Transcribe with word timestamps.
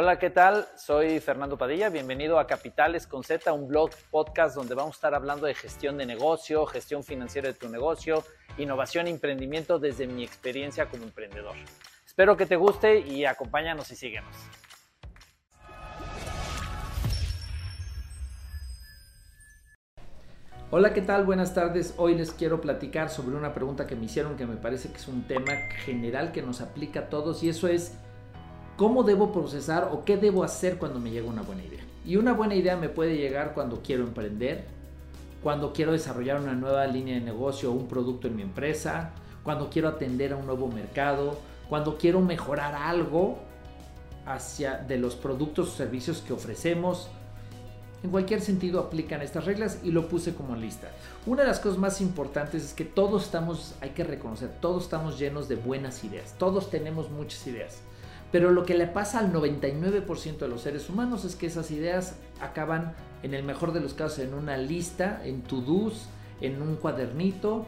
Hola, 0.00 0.16
¿qué 0.16 0.30
tal? 0.30 0.68
Soy 0.76 1.18
Fernando 1.18 1.58
Padilla. 1.58 1.88
Bienvenido 1.88 2.38
a 2.38 2.46
Capitales 2.46 3.08
con 3.08 3.24
Z, 3.24 3.52
un 3.52 3.66
blog 3.66 3.90
podcast 4.12 4.54
donde 4.54 4.76
vamos 4.76 4.94
a 4.94 4.98
estar 4.98 5.12
hablando 5.12 5.46
de 5.46 5.54
gestión 5.54 5.98
de 5.98 6.06
negocio, 6.06 6.66
gestión 6.66 7.02
financiera 7.02 7.48
de 7.48 7.54
tu 7.54 7.68
negocio, 7.68 8.22
innovación 8.58 9.08
e 9.08 9.10
emprendimiento 9.10 9.80
desde 9.80 10.06
mi 10.06 10.22
experiencia 10.22 10.86
como 10.86 11.02
emprendedor. 11.02 11.56
Espero 12.06 12.36
que 12.36 12.46
te 12.46 12.54
guste 12.54 13.00
y 13.00 13.24
acompáñanos 13.24 13.90
y 13.90 13.96
síguenos. 13.96 14.36
Hola, 20.70 20.94
¿qué 20.94 21.00
tal? 21.00 21.24
Buenas 21.24 21.54
tardes. 21.54 21.94
Hoy 21.96 22.14
les 22.14 22.30
quiero 22.30 22.60
platicar 22.60 23.10
sobre 23.10 23.34
una 23.34 23.52
pregunta 23.52 23.88
que 23.88 23.96
me 23.96 24.04
hicieron 24.04 24.36
que 24.36 24.46
me 24.46 24.58
parece 24.58 24.92
que 24.92 24.98
es 24.98 25.08
un 25.08 25.26
tema 25.26 25.54
general 25.84 26.30
que 26.30 26.42
nos 26.42 26.60
aplica 26.60 27.00
a 27.00 27.08
todos 27.08 27.42
y 27.42 27.48
eso 27.48 27.66
es 27.66 27.98
cómo 28.78 29.02
debo 29.02 29.32
procesar 29.32 29.90
o 29.92 30.04
qué 30.04 30.16
debo 30.16 30.44
hacer 30.44 30.78
cuando 30.78 31.00
me 31.00 31.10
llega 31.10 31.28
una 31.28 31.42
buena 31.42 31.64
idea. 31.64 31.82
Y 32.06 32.16
una 32.16 32.32
buena 32.32 32.54
idea 32.54 32.76
me 32.76 32.88
puede 32.88 33.16
llegar 33.16 33.52
cuando 33.52 33.82
quiero 33.82 34.04
emprender, 34.04 34.66
cuando 35.42 35.72
quiero 35.72 35.90
desarrollar 35.92 36.40
una 36.40 36.52
nueva 36.54 36.86
línea 36.86 37.16
de 37.16 37.20
negocio 37.20 37.72
o 37.72 37.74
un 37.74 37.88
producto 37.88 38.28
en 38.28 38.36
mi 38.36 38.42
empresa, 38.42 39.10
cuando 39.42 39.68
quiero 39.68 39.88
atender 39.88 40.32
a 40.32 40.36
un 40.36 40.46
nuevo 40.46 40.68
mercado, 40.68 41.40
cuando 41.68 41.98
quiero 41.98 42.20
mejorar 42.20 42.76
algo 42.76 43.38
hacia 44.24 44.78
de 44.78 44.96
los 44.96 45.16
productos 45.16 45.70
o 45.70 45.72
servicios 45.72 46.20
que 46.20 46.32
ofrecemos. 46.32 47.08
En 48.04 48.10
cualquier 48.10 48.40
sentido 48.40 48.78
aplican 48.78 49.22
estas 49.22 49.44
reglas 49.44 49.80
y 49.82 49.90
lo 49.90 50.08
puse 50.08 50.36
como 50.36 50.54
lista. 50.54 50.88
Una 51.26 51.42
de 51.42 51.48
las 51.48 51.58
cosas 51.58 51.78
más 51.78 52.00
importantes 52.00 52.62
es 52.62 52.74
que 52.74 52.84
todos 52.84 53.24
estamos, 53.24 53.74
hay 53.80 53.90
que 53.90 54.04
reconocer, 54.04 54.50
todos 54.60 54.84
estamos 54.84 55.18
llenos 55.18 55.48
de 55.48 55.56
buenas 55.56 56.04
ideas. 56.04 56.36
Todos 56.38 56.70
tenemos 56.70 57.10
muchas 57.10 57.44
ideas. 57.48 57.82
Pero 58.30 58.50
lo 58.50 58.64
que 58.64 58.74
le 58.74 58.86
pasa 58.86 59.20
al 59.20 59.32
99% 59.32 60.38
de 60.38 60.48
los 60.48 60.60
seres 60.60 60.90
humanos 60.90 61.24
es 61.24 61.34
que 61.34 61.46
esas 61.46 61.70
ideas 61.70 62.16
acaban, 62.40 62.94
en 63.22 63.34
el 63.34 63.42
mejor 63.42 63.72
de 63.72 63.80
los 63.80 63.94
casos, 63.94 64.18
en 64.20 64.34
una 64.34 64.56
lista, 64.56 65.22
en 65.24 65.42
to-dos, 65.42 66.08
en 66.40 66.60
un 66.60 66.76
cuadernito, 66.76 67.66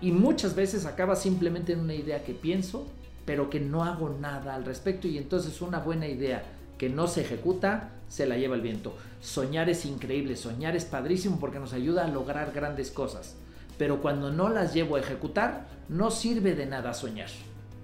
y 0.00 0.12
muchas 0.12 0.54
veces 0.54 0.86
acaba 0.86 1.16
simplemente 1.16 1.72
en 1.72 1.80
una 1.80 1.94
idea 1.94 2.24
que 2.24 2.32
pienso, 2.32 2.86
pero 3.24 3.50
que 3.50 3.60
no 3.60 3.84
hago 3.84 4.08
nada 4.08 4.54
al 4.54 4.64
respecto, 4.64 5.08
y 5.08 5.18
entonces 5.18 5.60
una 5.60 5.80
buena 5.80 6.06
idea 6.06 6.44
que 6.78 6.88
no 6.88 7.06
se 7.06 7.20
ejecuta, 7.20 7.90
se 8.08 8.26
la 8.26 8.36
lleva 8.36 8.56
el 8.56 8.60
viento. 8.60 8.94
Soñar 9.20 9.68
es 9.68 9.84
increíble, 9.84 10.36
soñar 10.36 10.74
es 10.74 10.84
padrísimo 10.84 11.38
porque 11.38 11.60
nos 11.60 11.72
ayuda 11.72 12.04
a 12.04 12.08
lograr 12.08 12.52
grandes 12.52 12.90
cosas, 12.90 13.36
pero 13.78 14.00
cuando 14.02 14.30
no 14.32 14.48
las 14.48 14.74
llevo 14.74 14.96
a 14.96 15.00
ejecutar, 15.00 15.66
no 15.88 16.10
sirve 16.10 16.54
de 16.54 16.66
nada 16.66 16.94
soñar. 16.94 17.30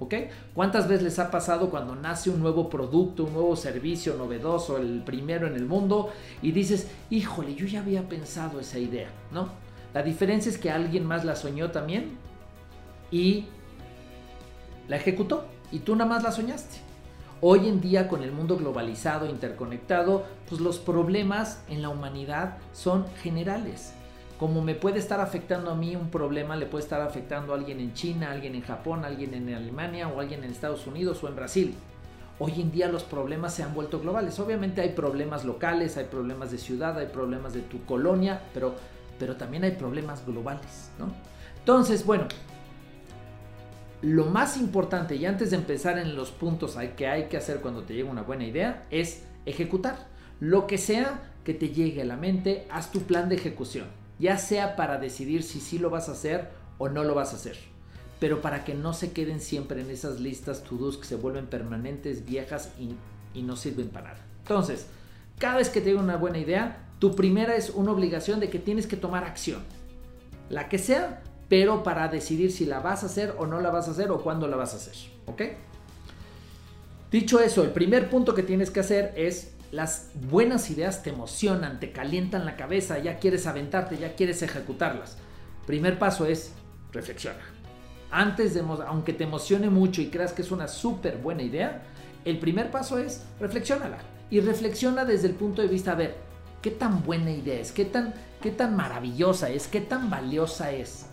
¿Ok? 0.00 0.14
¿Cuántas 0.54 0.86
veces 0.86 1.02
les 1.02 1.18
ha 1.18 1.30
pasado 1.30 1.70
cuando 1.70 1.96
nace 1.96 2.30
un 2.30 2.40
nuevo 2.40 2.68
producto, 2.70 3.24
un 3.24 3.32
nuevo 3.32 3.56
servicio 3.56 4.14
novedoso, 4.14 4.76
el 4.76 5.02
primero 5.02 5.46
en 5.46 5.54
el 5.54 5.66
mundo, 5.66 6.10
y 6.40 6.52
dices, 6.52 6.88
híjole, 7.10 7.54
yo 7.54 7.66
ya 7.66 7.80
había 7.80 8.08
pensado 8.08 8.60
esa 8.60 8.78
idea, 8.78 9.08
¿no? 9.32 9.48
La 9.94 10.02
diferencia 10.02 10.50
es 10.50 10.58
que 10.58 10.70
alguien 10.70 11.04
más 11.04 11.24
la 11.24 11.34
soñó 11.34 11.70
también 11.70 12.16
y 13.10 13.46
la 14.86 14.96
ejecutó, 14.96 15.46
y 15.72 15.80
tú 15.80 15.96
nada 15.96 16.10
más 16.10 16.22
la 16.22 16.32
soñaste. 16.32 16.78
Hoy 17.40 17.68
en 17.68 17.80
día 17.80 18.08
con 18.08 18.22
el 18.22 18.32
mundo 18.32 18.56
globalizado, 18.56 19.26
interconectado, 19.26 20.26
pues 20.48 20.60
los 20.60 20.78
problemas 20.78 21.62
en 21.68 21.82
la 21.82 21.88
humanidad 21.88 22.58
son 22.72 23.06
generales 23.22 23.94
como 24.38 24.62
me 24.62 24.76
puede 24.76 25.00
estar 25.00 25.20
afectando 25.20 25.70
a 25.72 25.74
mí 25.74 25.96
un 25.96 26.10
problema, 26.10 26.54
le 26.54 26.66
puede 26.66 26.84
estar 26.84 27.00
afectando 27.00 27.52
a 27.52 27.56
alguien 27.56 27.80
en 27.80 27.92
China, 27.92 28.28
a 28.28 28.32
alguien 28.32 28.54
en 28.54 28.62
Japón, 28.62 29.04
a 29.04 29.08
alguien 29.08 29.34
en 29.34 29.52
Alemania 29.52 30.06
o 30.06 30.18
a 30.18 30.22
alguien 30.22 30.44
en 30.44 30.50
Estados 30.50 30.86
Unidos 30.86 31.22
o 31.24 31.28
en 31.28 31.34
Brasil. 31.34 31.74
Hoy 32.38 32.60
en 32.60 32.70
día 32.70 32.86
los 32.86 33.02
problemas 33.02 33.52
se 33.52 33.64
han 33.64 33.74
vuelto 33.74 33.98
globales. 33.98 34.38
Obviamente 34.38 34.80
hay 34.80 34.90
problemas 34.90 35.44
locales, 35.44 35.96
hay 35.96 36.04
problemas 36.04 36.52
de 36.52 36.58
ciudad, 36.58 36.96
hay 36.96 37.08
problemas 37.08 37.52
de 37.52 37.62
tu 37.62 37.84
colonia, 37.84 38.40
pero, 38.54 38.76
pero 39.18 39.34
también 39.34 39.64
hay 39.64 39.72
problemas 39.72 40.24
globales, 40.24 40.92
¿no? 41.00 41.06
Entonces, 41.58 42.06
bueno, 42.06 42.28
lo 44.02 44.26
más 44.26 44.56
importante 44.56 45.16
y 45.16 45.26
antes 45.26 45.50
de 45.50 45.56
empezar 45.56 45.98
en 45.98 46.14
los 46.14 46.30
puntos 46.30 46.76
que 46.96 47.08
hay 47.08 47.24
que 47.24 47.36
hacer 47.36 47.58
cuando 47.60 47.82
te 47.82 47.94
llega 47.94 48.08
una 48.08 48.22
buena 48.22 48.44
idea 48.44 48.86
es 48.92 49.24
ejecutar. 49.46 50.06
Lo 50.38 50.68
que 50.68 50.78
sea 50.78 51.32
que 51.42 51.54
te 51.54 51.70
llegue 51.70 52.02
a 52.02 52.04
la 52.04 52.16
mente, 52.16 52.68
haz 52.70 52.92
tu 52.92 53.00
plan 53.00 53.28
de 53.28 53.34
ejecución 53.34 53.97
ya 54.18 54.38
sea 54.38 54.76
para 54.76 54.98
decidir 54.98 55.42
si 55.42 55.60
sí 55.60 55.78
lo 55.78 55.90
vas 55.90 56.08
a 56.08 56.12
hacer 56.12 56.48
o 56.78 56.88
no 56.88 57.04
lo 57.04 57.14
vas 57.14 57.32
a 57.32 57.36
hacer, 57.36 57.56
pero 58.20 58.40
para 58.40 58.64
que 58.64 58.74
no 58.74 58.92
se 58.92 59.12
queden 59.12 59.40
siempre 59.40 59.80
en 59.80 59.90
esas 59.90 60.20
listas 60.20 60.62
to-dos 60.64 60.96
que 60.96 61.06
se 61.06 61.16
vuelven 61.16 61.46
permanentes, 61.46 62.24
viejas 62.24 62.70
y, 62.78 62.96
no 63.42 63.54
sirven 63.54 63.88
para 63.88 64.14
nada. 64.14 64.26
Entonces, 64.40 64.86
cada 65.38 65.58
vez 65.58 65.68
que 65.68 65.80
te 65.80 65.94
una 65.94 66.16
buena 66.16 66.38
idea, 66.38 66.88
tu 66.98 67.14
primera 67.14 67.54
es 67.54 67.70
una 67.70 67.92
obligación 67.92 68.40
de 68.40 68.50
que 68.50 68.58
tienes 68.58 68.88
que 68.88 68.96
tomar 68.96 69.22
acción, 69.22 69.62
la 70.50 70.68
que 70.68 70.78
sea, 70.78 71.22
pero 71.48 71.84
para 71.84 72.08
decidir 72.08 72.50
si 72.50 72.66
la 72.66 72.80
vas 72.80 73.04
a 73.04 73.06
hacer 73.06 73.36
o 73.38 73.46
no 73.46 73.60
la 73.60 73.70
vas 73.70 73.86
a 73.86 73.92
hacer 73.92 74.10
o 74.10 74.20
cuándo 74.22 74.48
la 74.48 74.56
vas 74.56 74.74
a 74.74 74.78
hacer, 74.78 74.96
¿ok? 75.26 75.42
Dicho 77.12 77.38
eso, 77.38 77.62
el 77.62 77.70
primer 77.70 78.10
punto 78.10 78.34
que 78.34 78.42
tienes 78.42 78.72
que 78.72 78.80
hacer 78.80 79.14
es 79.16 79.52
las 79.70 80.10
buenas 80.14 80.70
ideas 80.70 81.02
te 81.02 81.10
emocionan, 81.10 81.80
te 81.80 81.92
calientan 81.92 82.44
la 82.44 82.56
cabeza, 82.56 82.98
ya 82.98 83.18
quieres 83.18 83.46
aventarte, 83.46 83.98
ya 83.98 84.14
quieres 84.14 84.42
ejecutarlas. 84.42 85.18
Primer 85.66 85.98
paso 85.98 86.26
es 86.26 86.52
reflexiona. 86.92 87.40
Antes 88.10 88.54
de, 88.54 88.60
aunque 88.86 89.12
te 89.12 89.24
emocione 89.24 89.68
mucho 89.68 90.00
y 90.00 90.08
creas 90.08 90.32
que 90.32 90.42
es 90.42 90.50
una 90.50 90.68
súper 90.68 91.18
buena 91.18 91.42
idea, 91.42 91.82
el 92.24 92.38
primer 92.38 92.70
paso 92.70 92.98
es 92.98 93.24
reflexionala. 93.38 93.98
Y 94.30 94.40
reflexiona 94.40 95.04
desde 95.04 95.28
el 95.28 95.34
punto 95.34 95.62
de 95.62 95.68
vista, 95.68 95.92
a 95.92 95.96
ver, 95.96 96.16
¿qué 96.62 96.70
tan 96.70 97.02
buena 97.02 97.30
idea 97.30 97.60
es? 97.60 97.72
¿Qué 97.72 97.84
tan, 97.84 98.14
qué 98.40 98.50
tan 98.50 98.76
maravillosa 98.76 99.50
es? 99.50 99.68
¿Qué 99.68 99.80
tan 99.80 100.08
valiosa 100.08 100.72
es? 100.72 101.06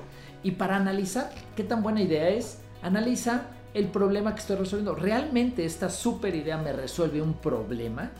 Y 0.44 0.52
para 0.52 0.78
analizar 0.78 1.32
qué 1.56 1.64
tan 1.64 1.84
buena 1.84 2.02
idea 2.02 2.30
es, 2.30 2.60
analiza 2.82 3.48
el 3.74 3.88
problema 3.88 4.34
que 4.34 4.42
estoy 4.42 4.56
resolviendo. 4.56 4.96
¿Realmente 4.96 5.66
esta 5.66 5.90
súper 5.90 6.36
idea 6.36 6.58
me 6.58 6.72
resuelve 6.72 7.22
un 7.22 7.34
problema? 7.34 8.12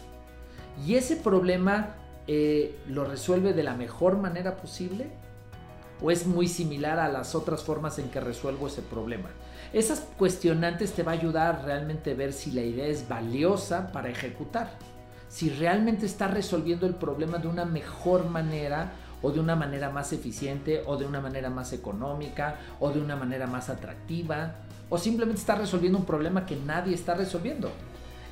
Y 0.84 0.96
ese 0.96 1.16
problema 1.16 1.96
eh, 2.28 2.80
lo 2.88 3.06
resuelve 3.06 3.54
de 3.54 3.64
la 3.64 3.76
mejor 3.76 4.18
manera 4.18 4.58
posible 4.58 5.12
o 6.02 6.12
es 6.12 6.26
muy 6.26 6.48
similar 6.48 7.00
a 7.00 7.08
las 7.08 7.36
otras 7.36 7.64
formas 7.64 8.00
en 8.00 8.10
que 8.10 8.20
resuelvo 8.20 8.68
ese 8.68 8.82
problema. 8.82 9.30
Esas 9.74 10.02
cuestionantes 10.18 10.94
te 10.94 11.04
va 11.04 11.12
a 11.12 11.16
ayudar 11.16 11.64
realmente 11.66 12.12
a 12.12 12.16
ver 12.16 12.34
si 12.34 12.52
la 12.52 12.62
idea 12.62 12.88
es 12.88 13.08
valiosa 13.08 13.92
para 13.92 14.10
ejecutar, 14.10 14.72
si 15.30 15.50
realmente 15.50 16.06
está 16.06 16.28
resolviendo 16.28 16.86
el 16.86 16.96
problema 16.96 17.38
de 17.38 17.48
una 17.48 17.66
mejor 17.66 18.30
manera 18.30 18.92
o 19.22 19.32
de 19.32 19.40
una 19.40 19.56
manera 19.56 19.90
más 19.90 20.14
eficiente 20.14 20.84
o 20.86 20.98
de 20.98 21.06
una 21.06 21.22
manera 21.22 21.50
más 21.50 21.74
económica 21.74 22.60
o 22.80 22.92
de 22.92 23.00
una 23.00 23.16
manera 23.16 23.48
más 23.48 23.70
atractiva 23.70 24.56
o 24.90 24.98
simplemente 24.98 25.40
está 25.40 25.56
resolviendo 25.56 25.98
un 25.98 26.06
problema 26.06 26.46
que 26.46 26.56
nadie 26.56 26.94
está 26.94 27.16
resolviendo. 27.16 27.72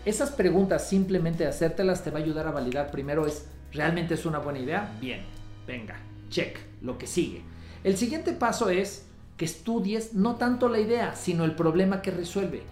Esas 0.06 0.31
preguntas, 0.31 0.86
simplemente 0.86 1.47
hacértelas 1.47 2.03
te 2.03 2.12
va 2.12 2.19
a 2.19 2.22
ayudar 2.22 2.46
a 2.46 2.52
validar 2.52 2.91
primero 2.91 3.25
es, 3.25 3.46
¿realmente 3.72 4.16
es 4.16 4.25
una 4.25 4.40
buena 4.40 4.59
idea? 4.59 4.97
Bien, 5.00 5.22
venga, 5.66 5.96
check, 6.30 6.59
lo 6.81 6.97
que 6.97 7.08
sigue. 7.08 7.41
El 7.86 7.96
siguiente 7.96 8.34
paso 8.34 8.69
es 8.69 9.06
que 9.38 9.46
estudies 9.46 10.13
no 10.13 10.36
tanto 10.36 10.68
la 10.68 10.80
idea, 10.80 11.16
sino 11.16 11.46
el 11.46 11.56
problema 11.56 12.02
que 12.02 12.12
resuelve. 12.12 12.63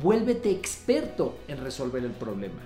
Vuélvete 0.00 0.52
experto 0.52 1.36
en 1.48 1.58
resolver 1.58 2.04
el 2.04 2.12
problema. 2.12 2.60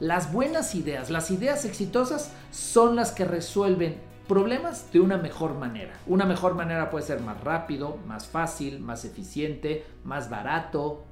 Las 0.00 0.34
buenas 0.34 0.74
ideas, 0.74 1.08
las 1.08 1.30
ideas 1.30 1.64
exitosas 1.64 2.30
son 2.50 2.94
las 2.94 3.12
que 3.12 3.24
resuelven 3.24 3.96
problemas 4.28 4.92
de 4.92 5.00
una 5.00 5.16
mejor 5.16 5.54
manera. 5.54 5.94
Una 6.06 6.26
mejor 6.26 6.54
manera 6.54 6.90
puede 6.90 7.06
ser 7.06 7.20
más 7.20 7.40
rápido, 7.40 7.96
más 8.06 8.26
fácil, 8.26 8.80
más 8.80 9.06
eficiente, 9.06 9.86
más 10.04 10.28
barato, 10.28 11.06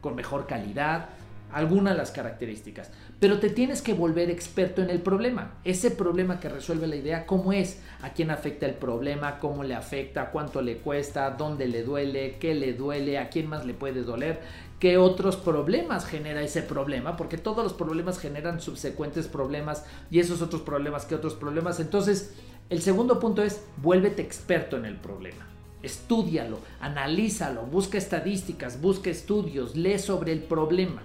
con 0.00 0.14
mejor 0.14 0.46
calidad 0.46 1.10
algunas 1.52 1.94
de 1.94 1.98
las 1.98 2.10
características. 2.10 2.90
Pero 3.20 3.38
te 3.38 3.50
tienes 3.50 3.82
que 3.82 3.94
volver 3.94 4.30
experto 4.30 4.82
en 4.82 4.90
el 4.90 5.00
problema. 5.00 5.54
Ese 5.64 5.90
problema 5.90 6.40
que 6.40 6.48
resuelve 6.48 6.86
la 6.86 6.96
idea, 6.96 7.26
cómo 7.26 7.52
es, 7.52 7.80
a 8.02 8.10
quién 8.10 8.30
afecta 8.30 8.66
el 8.66 8.74
problema, 8.74 9.38
cómo 9.38 9.64
le 9.64 9.74
afecta, 9.74 10.30
cuánto 10.30 10.60
le 10.60 10.78
cuesta, 10.78 11.30
dónde 11.30 11.66
le 11.66 11.82
duele, 11.82 12.36
qué 12.38 12.54
le 12.54 12.74
duele, 12.74 13.18
a 13.18 13.30
quién 13.30 13.48
más 13.48 13.64
le 13.64 13.74
puede 13.74 14.02
doler, 14.02 14.40
qué 14.78 14.98
otros 14.98 15.36
problemas 15.36 16.04
genera 16.04 16.42
ese 16.42 16.62
problema, 16.62 17.16
porque 17.16 17.38
todos 17.38 17.64
los 17.64 17.72
problemas 17.72 18.18
generan 18.18 18.60
subsecuentes 18.60 19.28
problemas 19.28 19.84
y 20.10 20.20
esos 20.20 20.42
otros 20.42 20.62
problemas, 20.62 21.06
qué 21.06 21.14
otros 21.14 21.34
problemas. 21.34 21.80
Entonces, 21.80 22.34
el 22.68 22.82
segundo 22.82 23.20
punto 23.20 23.42
es, 23.42 23.64
vuélvete 23.78 24.22
experto 24.22 24.76
en 24.76 24.84
el 24.84 24.96
problema. 24.96 25.46
Estúdialo, 25.82 26.58
analízalo, 26.80 27.62
busca 27.62 27.96
estadísticas, 27.96 28.80
busca 28.80 29.08
estudios, 29.08 29.76
lee 29.76 29.98
sobre 29.98 30.32
el 30.32 30.40
problema. 30.42 31.02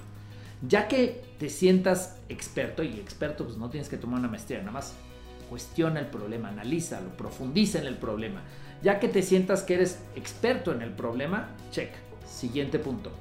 Ya 0.67 0.87
que 0.87 1.23
te 1.39 1.49
sientas 1.49 2.17
experto, 2.29 2.83
y 2.83 2.99
experto 2.99 3.45
pues 3.45 3.57
no 3.57 3.69
tienes 3.69 3.89
que 3.89 3.97
tomar 3.97 4.19
una 4.19 4.27
maestría, 4.27 4.59
nada 4.59 4.71
más 4.71 4.93
cuestiona 5.49 5.99
el 5.99 6.07
problema, 6.07 6.49
analízalo, 6.49 7.09
profundiza 7.17 7.79
en 7.79 7.87
el 7.87 7.97
problema. 7.97 8.41
Ya 8.83 8.99
que 8.99 9.07
te 9.07 9.21
sientas 9.21 9.63
que 9.63 9.75
eres 9.75 9.99
experto 10.15 10.71
en 10.71 10.81
el 10.81 10.91
problema, 10.91 11.49
check. 11.71 11.91
Siguiente 12.25 12.79
punto. 12.79 13.11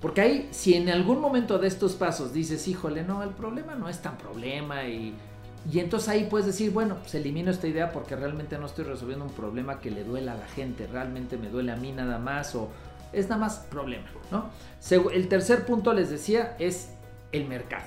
Porque 0.00 0.20
ahí, 0.20 0.48
si 0.50 0.74
en 0.74 0.90
algún 0.90 1.20
momento 1.20 1.58
de 1.58 1.68
estos 1.68 1.94
pasos 1.94 2.34
dices, 2.34 2.68
híjole, 2.68 3.02
no, 3.04 3.22
el 3.22 3.30
problema 3.30 3.74
no 3.74 3.88
es 3.88 4.02
tan 4.02 4.18
problema 4.18 4.84
y, 4.84 5.14
y 5.72 5.78
entonces 5.78 6.10
ahí 6.10 6.26
puedes 6.28 6.46
decir, 6.46 6.70
bueno, 6.72 6.96
pues 6.98 7.14
elimino 7.14 7.50
esta 7.50 7.66
idea 7.66 7.90
porque 7.90 8.14
realmente 8.14 8.58
no 8.58 8.66
estoy 8.66 8.84
resolviendo 8.84 9.24
un 9.24 9.32
problema 9.32 9.80
que 9.80 9.90
le 9.90 10.04
duela 10.04 10.32
a 10.32 10.36
la 10.36 10.46
gente, 10.48 10.86
realmente 10.86 11.38
me 11.38 11.48
duele 11.48 11.72
a 11.72 11.76
mí 11.76 11.90
nada 11.92 12.18
más 12.18 12.54
o 12.54 12.68
es 13.14 13.28
nada 13.28 13.40
más 13.40 13.58
problema, 13.70 14.06
¿no? 14.30 14.50
El 15.10 15.28
tercer 15.28 15.64
punto 15.64 15.92
les 15.92 16.10
decía 16.10 16.56
es 16.58 16.90
el 17.32 17.46
mercado. 17.46 17.86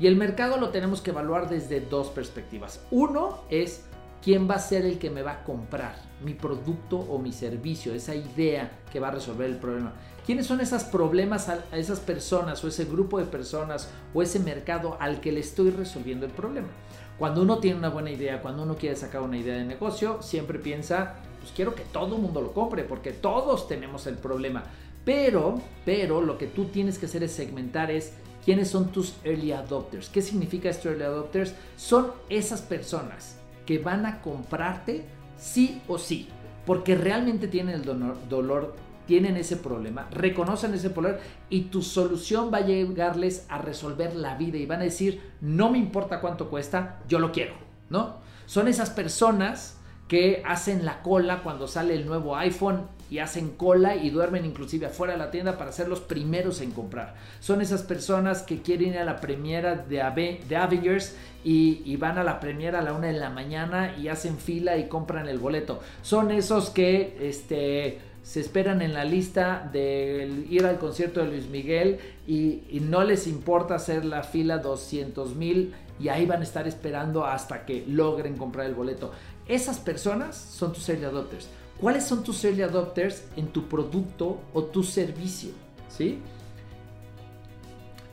Y 0.00 0.06
el 0.06 0.16
mercado 0.16 0.58
lo 0.58 0.70
tenemos 0.70 1.00
que 1.00 1.10
evaluar 1.10 1.48
desde 1.48 1.80
dos 1.80 2.08
perspectivas. 2.08 2.80
Uno 2.90 3.40
es 3.50 3.84
quién 4.22 4.48
va 4.48 4.54
a 4.54 4.60
ser 4.60 4.84
el 4.84 4.98
que 4.98 5.10
me 5.10 5.22
va 5.22 5.32
a 5.32 5.44
comprar 5.44 5.96
mi 6.24 6.34
producto 6.34 6.98
o 6.98 7.18
mi 7.18 7.32
servicio, 7.32 7.94
esa 7.94 8.14
idea 8.14 8.70
que 8.92 9.00
va 9.00 9.08
a 9.08 9.12
resolver 9.12 9.48
el 9.48 9.56
problema. 9.56 9.92
¿Quiénes 10.26 10.46
son 10.46 10.60
esos 10.60 10.84
problemas 10.84 11.50
esas 11.72 12.00
personas 12.00 12.62
o 12.62 12.68
ese 12.68 12.84
grupo 12.84 13.18
de 13.18 13.24
personas 13.24 13.90
o 14.12 14.22
ese 14.22 14.38
mercado 14.40 14.96
al 15.00 15.20
que 15.20 15.32
le 15.32 15.40
estoy 15.40 15.70
resolviendo 15.70 16.26
el 16.26 16.32
problema? 16.32 16.68
Cuando 17.18 17.42
uno 17.42 17.58
tiene 17.58 17.78
una 17.78 17.88
buena 17.88 18.10
idea, 18.10 18.40
cuando 18.40 18.62
uno 18.62 18.76
quiere 18.76 18.94
sacar 18.94 19.22
una 19.22 19.36
idea 19.36 19.56
de 19.56 19.64
negocio, 19.64 20.22
siempre 20.22 20.58
piensa, 20.60 21.16
pues 21.40 21.52
quiero 21.52 21.74
que 21.74 21.82
todo 21.82 22.14
el 22.14 22.22
mundo 22.22 22.40
lo 22.40 22.52
compre 22.52 22.84
porque 22.84 23.10
todos 23.10 23.66
tenemos 23.66 24.06
el 24.06 24.14
problema. 24.14 24.62
Pero, 25.04 25.60
pero 25.84 26.20
lo 26.20 26.38
que 26.38 26.46
tú 26.46 26.66
tienes 26.66 26.96
que 26.96 27.06
hacer 27.06 27.24
es 27.24 27.32
segmentar 27.32 27.90
es 27.90 28.12
quiénes 28.44 28.68
son 28.70 28.92
tus 28.92 29.16
early 29.24 29.50
adopters. 29.50 30.08
¿Qué 30.08 30.22
significa 30.22 30.70
esto 30.70 30.90
early 30.90 31.04
adopters? 31.04 31.54
Son 31.76 32.12
esas 32.28 32.62
personas 32.62 33.36
que 33.66 33.78
van 33.78 34.06
a 34.06 34.20
comprarte 34.22 35.04
sí 35.36 35.82
o 35.88 35.98
sí, 35.98 36.28
porque 36.66 36.94
realmente 36.94 37.48
tienen 37.48 37.74
el 37.74 37.84
dolor, 38.28 38.74
tienen 39.08 39.38
ese 39.38 39.56
problema, 39.56 40.06
reconocen 40.10 40.74
ese 40.74 40.90
problema 40.90 41.16
y 41.48 41.62
tu 41.62 41.80
solución 41.80 42.52
va 42.52 42.58
a 42.58 42.66
llegarles 42.66 43.46
a 43.48 43.56
resolver 43.56 44.14
la 44.14 44.36
vida 44.36 44.58
y 44.58 44.66
van 44.66 44.82
a 44.82 44.84
decir, 44.84 45.22
no 45.40 45.70
me 45.70 45.78
importa 45.78 46.20
cuánto 46.20 46.50
cuesta, 46.50 47.00
yo 47.08 47.18
lo 47.18 47.32
quiero, 47.32 47.54
¿no? 47.88 48.18
Son 48.44 48.68
esas 48.68 48.90
personas 48.90 49.78
que 50.08 50.42
hacen 50.46 50.84
la 50.84 51.00
cola 51.02 51.42
cuando 51.42 51.68
sale 51.68 51.94
el 51.94 52.04
nuevo 52.04 52.36
iPhone 52.36 52.86
y 53.10 53.20
hacen 53.20 53.50
cola 53.50 53.96
y 53.96 54.10
duermen 54.10 54.44
inclusive 54.44 54.86
afuera 54.86 55.14
de 55.14 55.18
la 55.18 55.30
tienda 55.30 55.56
para 55.56 55.72
ser 55.72 55.88
los 55.88 56.00
primeros 56.00 56.60
en 56.60 56.72
comprar. 56.72 57.14
Son 57.40 57.62
esas 57.62 57.82
personas 57.82 58.42
que 58.42 58.60
quieren 58.60 58.90
ir 58.90 58.98
a 58.98 59.04
la 59.04 59.20
premiera 59.20 59.74
de, 59.74 60.40
de 60.46 60.56
Avengers 60.56 61.16
y, 61.44 61.96
van 61.96 62.18
a 62.18 62.24
la 62.24 62.40
premiera 62.40 62.80
a 62.80 62.82
la 62.82 62.92
una 62.92 63.06
de 63.06 63.18
la 63.18 63.30
mañana 63.30 63.96
y 63.96 64.08
hacen 64.08 64.36
fila 64.36 64.76
y 64.76 64.88
compran 64.88 65.28
el 65.28 65.38
boleto. 65.38 65.80
Son 66.02 66.30
esos 66.30 66.68
que 66.68 67.16
este, 67.22 68.00
se 68.28 68.40
esperan 68.40 68.82
en 68.82 68.92
la 68.92 69.06
lista 69.06 69.70
de 69.72 70.44
ir 70.50 70.66
al 70.66 70.78
concierto 70.78 71.20
de 71.20 71.28
Luis 71.28 71.48
Miguel 71.48 71.98
y, 72.26 72.60
no 72.82 73.02
les 73.02 73.26
importa 73.26 73.76
hacer 73.76 74.04
la 74.04 74.22
fila 74.22 74.58
200 74.58 75.34
mil 75.34 75.72
y 75.98 76.08
ahí 76.08 76.26
van 76.26 76.40
a 76.40 76.42
estar 76.42 76.68
esperando 76.68 77.24
hasta 77.24 77.64
que 77.64 77.86
logren 77.88 78.36
comprar 78.36 78.66
el 78.66 78.74
boleto. 78.74 79.12
Esas 79.46 79.78
personas 79.78 80.36
son 80.36 80.74
tus 80.74 80.86
early 80.90 81.06
adopters. 81.06 81.48
¿Cuáles 81.80 82.04
son 82.04 82.22
tus 82.22 82.44
early 82.44 82.60
adopters 82.60 83.24
en 83.36 83.46
tu 83.46 83.66
producto 83.66 84.38
o 84.52 84.62
tu 84.64 84.82
servicio? 84.82 85.52
¿Sí? 85.88 86.18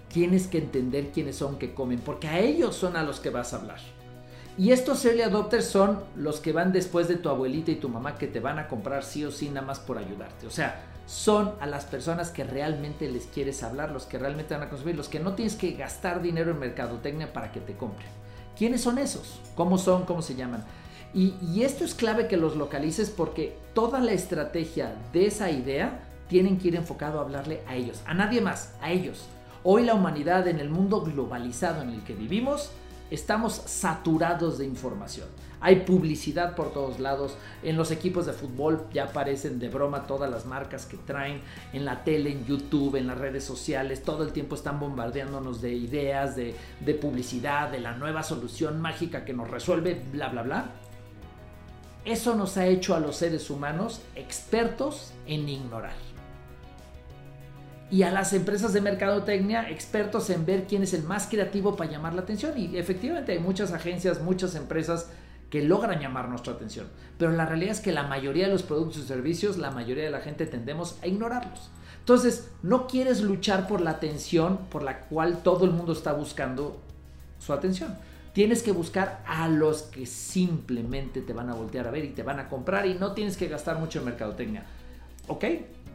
Tienes 0.07 0.47
que 0.47 0.59
entender 0.59 1.09
quiénes 1.09 1.35
son 1.35 1.59
que 1.59 1.73
comen, 1.73 1.99
porque 1.99 2.29
a 2.29 2.39
ellos 2.39 2.73
son 2.73 2.95
a 2.95 3.03
los 3.03 3.19
que 3.19 3.31
vas 3.31 3.53
a 3.53 3.57
hablar. 3.57 3.94
Y 4.57 4.71
estos 4.71 5.03
early 5.03 5.21
adopters 5.21 5.65
son 5.65 6.03
los 6.15 6.39
que 6.39 6.53
van 6.53 6.71
después 6.71 7.09
de 7.09 7.17
tu 7.17 7.27
abuelita 7.29 7.71
y 7.71 7.75
tu 7.75 7.89
mamá 7.89 8.15
que 8.15 8.27
te 8.27 8.39
van 8.39 8.57
a 8.57 8.67
comprar 8.69 9.03
sí 9.03 9.25
o 9.25 9.31
sí 9.31 9.49
nada 9.49 9.67
más 9.67 9.79
por 9.79 9.97
ayudarte. 9.97 10.47
O 10.47 10.51
sea, 10.51 10.81
son 11.07 11.53
a 11.59 11.67
las 11.67 11.85
personas 11.85 12.29
que 12.29 12.45
realmente 12.45 13.11
les 13.11 13.25
quieres 13.25 13.63
hablar, 13.63 13.91
los 13.91 14.05
que 14.05 14.17
realmente 14.17 14.53
van 14.53 14.63
a 14.63 14.69
consumir, 14.69 14.95
los 14.95 15.09
que 15.09 15.19
no 15.19 15.33
tienes 15.33 15.55
que 15.55 15.71
gastar 15.73 16.21
dinero 16.21 16.51
en 16.51 16.59
mercadotecnia 16.59 17.33
para 17.33 17.51
que 17.51 17.59
te 17.59 17.75
compren. 17.75 18.07
¿Quiénes 18.57 18.81
son 18.81 18.97
esos? 18.97 19.41
¿Cómo 19.55 19.77
son? 19.77 20.05
¿Cómo 20.05 20.21
se 20.21 20.35
llaman? 20.35 20.63
Y, 21.13 21.63
esto 21.63 21.85
es 21.85 21.95
clave 21.95 22.27
que 22.27 22.35
los 22.35 22.57
localices 22.57 23.09
porque 23.09 23.57
toda 23.73 23.99
la 23.99 24.11
estrategia 24.11 24.95
de 25.13 25.27
esa 25.27 25.49
idea 25.49 26.01
tienen 26.27 26.57
que 26.57 26.67
ir 26.67 26.75
enfocado 26.75 27.19
a 27.19 27.21
hablarle 27.21 27.61
a 27.67 27.75
ellos, 27.75 28.01
a 28.05 28.13
nadie 28.13 28.41
más, 28.41 28.73
a 28.81 28.91
ellos. 28.91 29.25
Hoy 29.63 29.83
la 29.83 29.93
humanidad 29.93 30.47
en 30.47 30.59
el 30.59 30.69
mundo 30.69 31.01
globalizado 31.01 31.81
en 31.81 31.91
el 31.91 32.03
que 32.03 32.13
vivimos, 32.13 32.71
estamos 33.11 33.53
saturados 33.65 34.57
de 34.57 34.65
información. 34.65 35.27
Hay 35.61 35.77
publicidad 35.77 36.55
por 36.55 36.71
todos 36.73 36.99
lados. 36.99 37.37
En 37.63 37.75
los 37.75 37.89
equipos 37.89 38.25
de 38.25 38.33
fútbol 38.33 38.85
ya 38.93 39.05
aparecen 39.05 39.57
de 39.57 39.69
broma 39.69 40.05
todas 40.05 40.29
las 40.29 40.45
marcas 40.45 40.85
que 40.85 40.97
traen. 40.97 41.41
En 41.73 41.85
la 41.85 42.03
tele, 42.03 42.31
en 42.31 42.45
YouTube, 42.45 42.97
en 42.97 43.07
las 43.07 43.17
redes 43.17 43.43
sociales. 43.43 44.03
Todo 44.03 44.23
el 44.23 44.31
tiempo 44.31 44.55
están 44.55 44.79
bombardeándonos 44.79 45.61
de 45.61 45.73
ideas, 45.73 46.35
de, 46.35 46.55
de 46.81 46.93
publicidad, 46.93 47.69
de 47.69 47.79
la 47.79 47.95
nueva 47.95 48.21
solución 48.21 48.79
mágica 48.79 49.25
que 49.25 49.33
nos 49.33 49.49
resuelve, 49.49 50.01
bla, 50.11 50.29
bla, 50.29 50.43
bla. 50.43 50.65
Eso 52.03 52.35
nos 52.35 52.57
ha 52.57 52.67
hecho 52.67 52.93
a 52.93 52.99
los 52.99 53.15
seres 53.15 53.49
humanos 53.49 54.01
expertos 54.15 55.13
en 55.25 55.49
ignorar. 55.49 56.14
Y 57.95 58.03
a 58.03 58.11
las 58.11 58.33
empresas 58.33 58.73
de 58.73 58.81
mercadotecnia 58.81 59.69
expertos 59.69 60.29
en 60.29 60.45
ver 60.45 60.65
quién 60.67 60.83
es 60.83 60.93
el 60.93 61.03
más 61.03 61.27
creativo 61.27 61.77
para 61.77 61.89
llamar 61.89 62.13
la 62.13 62.23
atención. 62.23 62.51
Y 62.57 62.75
efectivamente 62.75 63.31
hay 63.31 63.39
muchas 63.39 63.71
agencias, 63.71 64.21
muchas 64.21 64.53
empresas 64.55 65.11
que 65.49 65.63
logran 65.63 66.01
llamar 66.01 66.27
nuestra 66.27 66.51
atención. 66.51 66.87
Pero 67.17 67.31
la 67.31 67.45
realidad 67.45 67.71
es 67.71 67.79
que 67.79 67.93
la 67.93 68.03
mayoría 68.03 68.47
de 68.47 68.51
los 68.51 68.63
productos 68.63 68.97
y 68.97 69.07
servicios, 69.07 69.55
la 69.55 69.71
mayoría 69.71 70.03
de 70.03 70.09
la 70.09 70.19
gente 70.19 70.45
tendemos 70.45 70.97
a 71.03 71.07
ignorarlos. 71.07 71.69
Entonces, 71.99 72.51
no 72.63 72.85
quieres 72.87 73.21
luchar 73.21 73.65
por 73.65 73.79
la 73.79 73.91
atención 73.91 74.57
por 74.69 74.83
la 74.83 74.99
cual 74.99 75.41
todo 75.41 75.63
el 75.63 75.71
mundo 75.71 75.93
está 75.93 76.11
buscando 76.11 76.81
su 77.39 77.53
atención. 77.53 77.95
Tienes 78.33 78.61
que 78.61 78.73
buscar 78.73 79.23
a 79.25 79.47
los 79.47 79.83
que 79.83 80.05
simplemente 80.05 81.21
te 81.21 81.31
van 81.31 81.49
a 81.49 81.53
voltear 81.53 81.87
a 81.87 81.91
ver 81.91 82.03
y 82.03 82.09
te 82.09 82.23
van 82.23 82.41
a 82.41 82.49
comprar 82.49 82.87
y 82.87 82.95
no 82.95 83.13
tienes 83.13 83.37
que 83.37 83.47
gastar 83.47 83.79
mucho 83.79 83.99
en 83.99 84.05
mercadotecnia. 84.05 84.65
¿Ok? 85.29 85.45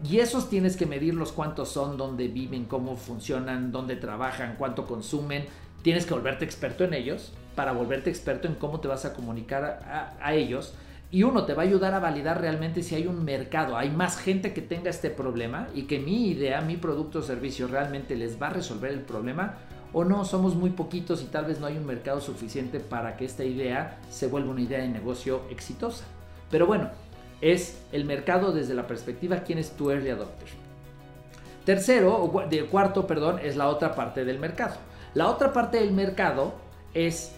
Y 0.02 0.19
esos 0.19 0.49
tienes 0.49 0.76
que 0.76 0.87
medirlos 0.87 1.32
cuántos 1.32 1.69
son, 1.69 1.97
dónde 1.97 2.29
viven, 2.29 2.64
cómo 2.64 2.97
funcionan, 2.97 3.70
dónde 3.70 3.97
trabajan, 3.97 4.56
cuánto 4.58 4.87
consumen. 4.87 5.44
Tienes 5.82 6.06
que 6.06 6.14
volverte 6.14 6.44
experto 6.44 6.85
en 6.85 6.94
ellos 6.94 7.32
para 7.55 7.73
volverte 7.73 8.08
experto 8.08 8.49
en 8.49 8.55
cómo 8.55 8.81
te 8.81 8.88
vas 8.88 9.05
a 9.05 9.12
comunicar 9.12 10.17
a, 10.20 10.35
ellos. 10.35 10.75
Y 11.11 11.25
uno 11.25 11.44
te 11.44 11.55
va 11.55 11.62
a 11.62 11.67
ayudar 11.67 11.93
a 11.93 11.99
validar 11.99 12.41
realmente 12.41 12.82
si 12.82 12.94
hay 12.94 13.06
un 13.06 13.25
mercado, 13.25 13.76
hay 13.76 13.91
más 13.91 14.17
gente 14.17 14.55
que 14.55 14.62
tenga 14.62 14.91
este 14.91 15.11
problema 15.11 15.69
y 15.75 15.82
que 15.82 15.99
mi 15.99 16.29
idea, 16.29 16.61
mi 16.61 16.76
producto 16.76 17.19
o 17.19 17.23
servicio 17.23 17.67
realmente 17.67 18.14
les 18.14 18.41
va 18.41 18.47
a 18.47 18.50
resolver 18.50 18.93
el 18.93 19.00
problema 19.00 19.56
o 19.93 20.05
no, 20.05 20.25
somos 20.25 20.55
muy 20.55 20.70
poquitos 20.70 21.20
y 21.20 21.26
tal 21.26 21.47
vez 21.47 21.58
no 21.58 21.67
hay 21.67 21.76
un 21.76 21.85
mercado 21.85 22.21
suficiente 22.21 22.78
para 22.78 23.16
que 23.16 23.25
esta 23.25 23.45
idea 23.45 23.99
se 24.09 24.28
vuelva 24.28 24.52
una 24.52 24.61
idea 24.61 24.78
de 24.78 24.88
negocio 24.88 25.42
exitosa. 25.50 26.04
Pero 26.49 26.66
bueno, 26.66 26.90
es 27.40 27.78
el 27.92 28.04
mercado 28.04 28.52
desde 28.52 28.75
la 28.75 28.87
perspectiva 28.87 29.42
quién 29.44 29.59
es 29.59 29.70
tu 29.73 29.90
early 29.90 30.11
adopter. 30.11 30.49
Tercero, 31.64 32.16
o 32.16 32.30
cuarto, 32.70 33.06
perdón, 33.06 33.38
es 33.42 33.56
la 33.56 33.68
otra 33.68 33.94
parte 33.94 34.25
del 34.25 34.38
mercado. 34.38 34.76
La 35.14 35.28
otra 35.28 35.52
parte 35.52 35.78
del 35.78 35.92
mercado 35.92 36.54
es 36.94 37.32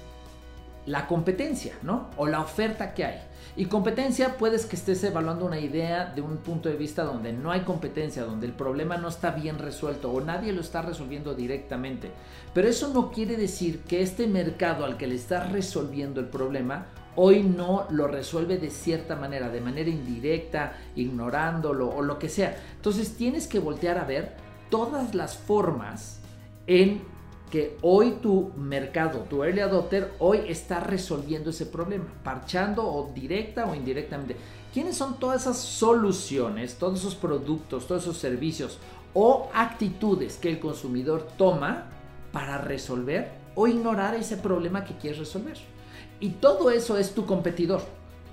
la 0.86 1.06
competencia, 1.06 1.74
¿no? 1.82 2.10
O 2.16 2.26
la 2.26 2.40
oferta 2.40 2.94
que 2.94 3.04
hay. 3.04 3.20
Y 3.54 3.66
competencia 3.66 4.38
puedes 4.38 4.64
que 4.64 4.76
estés 4.76 5.04
evaluando 5.04 5.44
una 5.44 5.60
idea 5.60 6.06
de 6.06 6.22
un 6.22 6.38
punto 6.38 6.68
de 6.68 6.76
vista 6.76 7.04
donde 7.04 7.32
no 7.32 7.50
hay 7.50 7.60
competencia, 7.60 8.24
donde 8.24 8.46
el 8.46 8.52
problema 8.52 8.96
no 8.96 9.08
está 9.08 9.30
bien 9.32 9.58
resuelto 9.58 10.10
o 10.10 10.20
nadie 10.22 10.52
lo 10.52 10.62
está 10.62 10.80
resolviendo 10.80 11.34
directamente. 11.34 12.10
Pero 12.54 12.68
eso 12.68 12.88
no 12.94 13.10
quiere 13.10 13.36
decir 13.36 13.80
que 13.80 14.00
este 14.00 14.26
mercado 14.26 14.84
al 14.84 14.96
que 14.96 15.06
le 15.06 15.16
estás 15.16 15.52
resolviendo 15.52 16.20
el 16.20 16.26
problema 16.26 16.86
hoy 17.16 17.42
no 17.42 17.86
lo 17.90 18.06
resuelve 18.06 18.58
de 18.58 18.70
cierta 18.70 19.16
manera, 19.16 19.48
de 19.50 19.60
manera 19.60 19.90
indirecta, 19.90 20.76
ignorándolo 20.96 21.90
o 21.90 22.02
lo 22.02 22.18
que 22.18 22.28
sea. 22.28 22.56
Entonces 22.76 23.16
tienes 23.16 23.46
que 23.46 23.58
voltear 23.58 23.98
a 23.98 24.04
ver 24.04 24.34
todas 24.70 25.14
las 25.14 25.36
formas 25.36 26.20
en 26.66 27.02
que 27.50 27.76
hoy 27.82 28.12
tu 28.22 28.50
mercado, 28.56 29.26
tu 29.28 29.44
early 29.44 29.60
adopter, 29.60 30.14
hoy 30.20 30.40
está 30.48 30.80
resolviendo 30.80 31.50
ese 31.50 31.66
problema, 31.66 32.06
parchando 32.24 32.82
o 32.82 33.12
directa 33.14 33.66
o 33.66 33.74
indirectamente. 33.74 34.36
¿Quiénes 34.72 34.96
son 34.96 35.18
todas 35.18 35.42
esas 35.42 35.58
soluciones, 35.58 36.76
todos 36.76 37.00
esos 37.00 37.14
productos, 37.14 37.86
todos 37.86 38.04
esos 38.04 38.16
servicios 38.16 38.78
o 39.12 39.50
actitudes 39.52 40.38
que 40.38 40.48
el 40.48 40.60
consumidor 40.60 41.28
toma 41.36 41.90
para 42.32 42.56
resolver 42.56 43.30
o 43.54 43.66
ignorar 43.68 44.14
ese 44.14 44.38
problema 44.38 44.86
que 44.86 44.96
quieres 44.96 45.18
resolver? 45.18 45.71
Y 46.22 46.28
todo 46.28 46.70
eso 46.70 46.96
es 46.98 47.14
tu 47.14 47.26
competidor. 47.26 47.82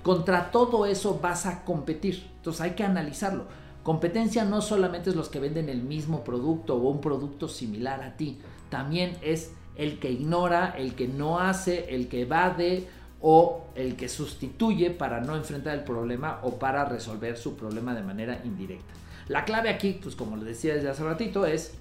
Contra 0.04 0.52
todo 0.52 0.86
eso 0.86 1.18
vas 1.20 1.44
a 1.44 1.64
competir. 1.64 2.24
Entonces 2.36 2.60
hay 2.62 2.70
que 2.70 2.84
analizarlo. 2.84 3.46
Competencia 3.82 4.44
no 4.44 4.62
solamente 4.62 5.10
es 5.10 5.16
los 5.16 5.28
que 5.28 5.40
venden 5.40 5.68
el 5.68 5.82
mismo 5.82 6.22
producto 6.22 6.76
o 6.76 6.88
un 6.88 7.00
producto 7.00 7.48
similar 7.48 8.04
a 8.04 8.16
ti, 8.16 8.38
también 8.68 9.16
es 9.22 9.52
el 9.74 9.98
que 9.98 10.12
ignora, 10.12 10.72
el 10.78 10.94
que 10.94 11.08
no 11.08 11.40
hace, 11.40 11.92
el 11.92 12.06
que 12.06 12.22
evade 12.22 12.86
o 13.20 13.64
el 13.74 13.96
que 13.96 14.08
sustituye 14.08 14.90
para 14.90 15.20
no 15.20 15.34
enfrentar 15.34 15.76
el 15.76 15.82
problema 15.82 16.38
o 16.44 16.60
para 16.60 16.84
resolver 16.84 17.36
su 17.36 17.56
problema 17.56 17.92
de 17.92 18.02
manera 18.02 18.40
indirecta. 18.44 18.94
La 19.26 19.44
clave 19.44 19.68
aquí, 19.68 19.98
pues 20.00 20.14
como 20.14 20.36
les 20.36 20.44
decía 20.44 20.74
desde 20.74 20.90
hace 20.90 21.02
ratito, 21.02 21.44
es 21.44 21.74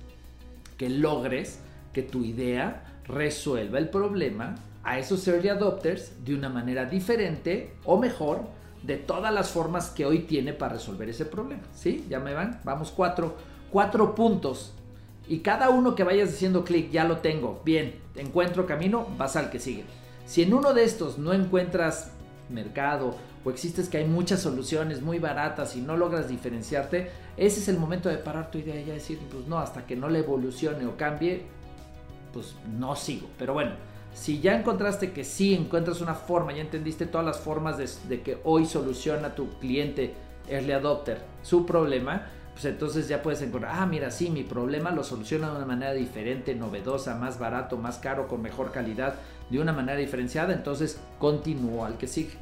que 0.76 0.90
logres 0.90 1.60
que 1.94 2.02
tu 2.02 2.24
idea 2.24 3.00
resuelva 3.06 3.78
el 3.78 3.90
problema 3.90 4.56
a 4.84 4.98
esos 4.98 5.28
early 5.28 5.50
adopters 5.50 6.24
de 6.24 6.36
una 6.36 6.50
manera 6.50 6.86
diferente 6.86 7.74
o 7.86 7.98
mejor 7.98 8.42
de 8.84 8.96
todas 8.98 9.34
las 9.34 9.50
formas 9.50 9.90
que 9.90 10.06
hoy 10.06 10.20
tiene 10.20 10.54
para 10.54 10.74
resolver 10.74 11.10
ese 11.10 11.26
problema. 11.26 11.64
¿Sí? 11.74 12.06
¿Ya 12.10 12.20
me 12.20 12.34
van? 12.34 12.62
Vamos, 12.64 12.92
cuatro, 12.92 13.36
cuatro 13.72 14.16
puntos. 14.16 14.74
Y 15.28 15.40
cada 15.40 15.70
uno 15.70 15.96
que 15.96 16.04
vayas 16.04 16.32
diciendo 16.32 16.64
clic, 16.64 16.90
ya 16.92 17.04
lo 17.04 17.18
tengo. 17.18 17.62
Bien, 17.64 17.96
encuentro 18.16 18.66
camino, 18.66 19.08
vas 19.18 19.36
al 19.36 19.50
que 19.50 19.60
sigue. 19.60 19.84
Si 20.26 20.42
en 20.42 20.54
uno 20.54 20.74
de 20.74 20.84
estos 20.84 21.18
no 21.18 21.34
encuentras 21.34 22.12
mercado 22.50 23.16
o 23.44 23.50
existes 23.50 23.90
que 23.90 23.98
hay 23.98 24.06
muchas 24.06 24.42
soluciones 24.42 25.02
muy 25.02 25.20
baratas 25.20 25.76
y 25.76 25.82
no 25.82 25.98
logras 25.98 26.28
diferenciarte, 26.28 27.12
ese 27.38 27.60
es 27.60 27.68
el 27.68 27.78
momento 27.78 28.10
de 28.10 28.18
parar 28.18 28.50
tu 28.50 28.58
idea 28.58 28.80
y 28.80 28.86
ya 28.86 28.94
decir, 28.94 29.20
pues 29.32 29.46
no, 29.48 29.60
hasta 29.60 29.86
que 29.86 29.96
no 29.96 30.10
le 30.10 30.20
evolucione 30.20 30.86
o 30.88 30.98
cambie, 30.98 31.44
pues 32.34 32.56
no 32.78 32.96
sigo. 32.96 33.28
Pero 33.38 33.54
bueno, 33.54 33.72
si 34.14 34.42
ya 34.42 34.56
encontraste 34.56 35.12
que 35.12 35.24
sí 35.24 35.54
encuentras 35.54 36.02
una 36.02 36.16
forma, 36.16 36.54
ya 36.54 36.62
entendiste 36.62 37.06
todas 37.06 37.26
las 37.26 37.40
formas 37.40 37.78
de, 37.78 38.22
que 38.22 38.40
hoy 38.44 38.66
soluciona 38.66 39.36
tu 39.36 39.50
cliente 39.60 40.14
early 40.50 40.72
adopter 40.72 41.22
su 41.42 41.66
problema, 41.66 42.28
pues 42.54 42.66
entonces 42.66 43.08
ya 43.08 43.22
puedes 43.22 43.42
encontrar, 43.42 43.76
ah, 43.78 43.86
mira, 43.86 44.12
sí, 44.12 44.30
mi 44.30 44.44
problema 44.44 44.92
lo 44.92 45.04
soluciona 45.04 45.50
de 45.50 45.58
una 45.58 45.66
manera 45.66 45.94
diferente, 45.94 46.56
novedosa, 46.56 47.16
más 47.16 47.40
barato, 47.40 47.78
más 47.78 48.00
caro, 48.00 48.28
con 48.28 48.42
mejor 48.42 48.72
calidad, 48.72 49.16
de 49.50 49.60
una 49.60 49.72
manera 49.72 49.98
diferenciada, 49.98 50.54
entonces 50.54 51.00
continúo 51.20 51.86
al 51.86 51.98
que 51.98 52.08
sigue. 52.08 52.34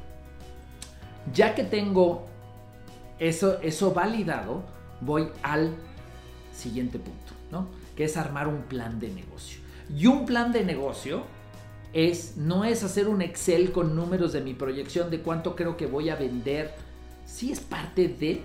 Ya 1.32 1.54
que 1.54 1.62
tengo 1.62 2.26
eso, 3.18 3.60
eso 3.60 3.92
validado, 3.92 4.64
voy 5.00 5.28
al 5.42 5.74
siguiente 6.52 6.98
punto, 6.98 7.32
¿no? 7.52 7.68
Que 7.94 8.04
es 8.04 8.16
armar 8.16 8.48
un 8.48 8.62
plan 8.62 8.98
de 8.98 9.10
negocio. 9.10 9.60
Y 9.94 10.06
un 10.06 10.26
plan 10.26 10.52
de 10.52 10.64
negocio 10.64 11.24
no 12.36 12.64
es 12.64 12.84
hacer 12.84 13.08
un 13.08 13.22
Excel 13.22 13.72
con 13.72 13.96
números 13.96 14.32
de 14.32 14.40
mi 14.40 14.54
proyección 14.54 15.10
de 15.10 15.20
cuánto 15.20 15.56
creo 15.56 15.76
que 15.76 15.86
voy 15.86 16.10
a 16.10 16.16
vender. 16.16 16.72
Sí 17.26 17.50
es 17.50 17.60
parte 17.60 18.06
de, 18.06 18.42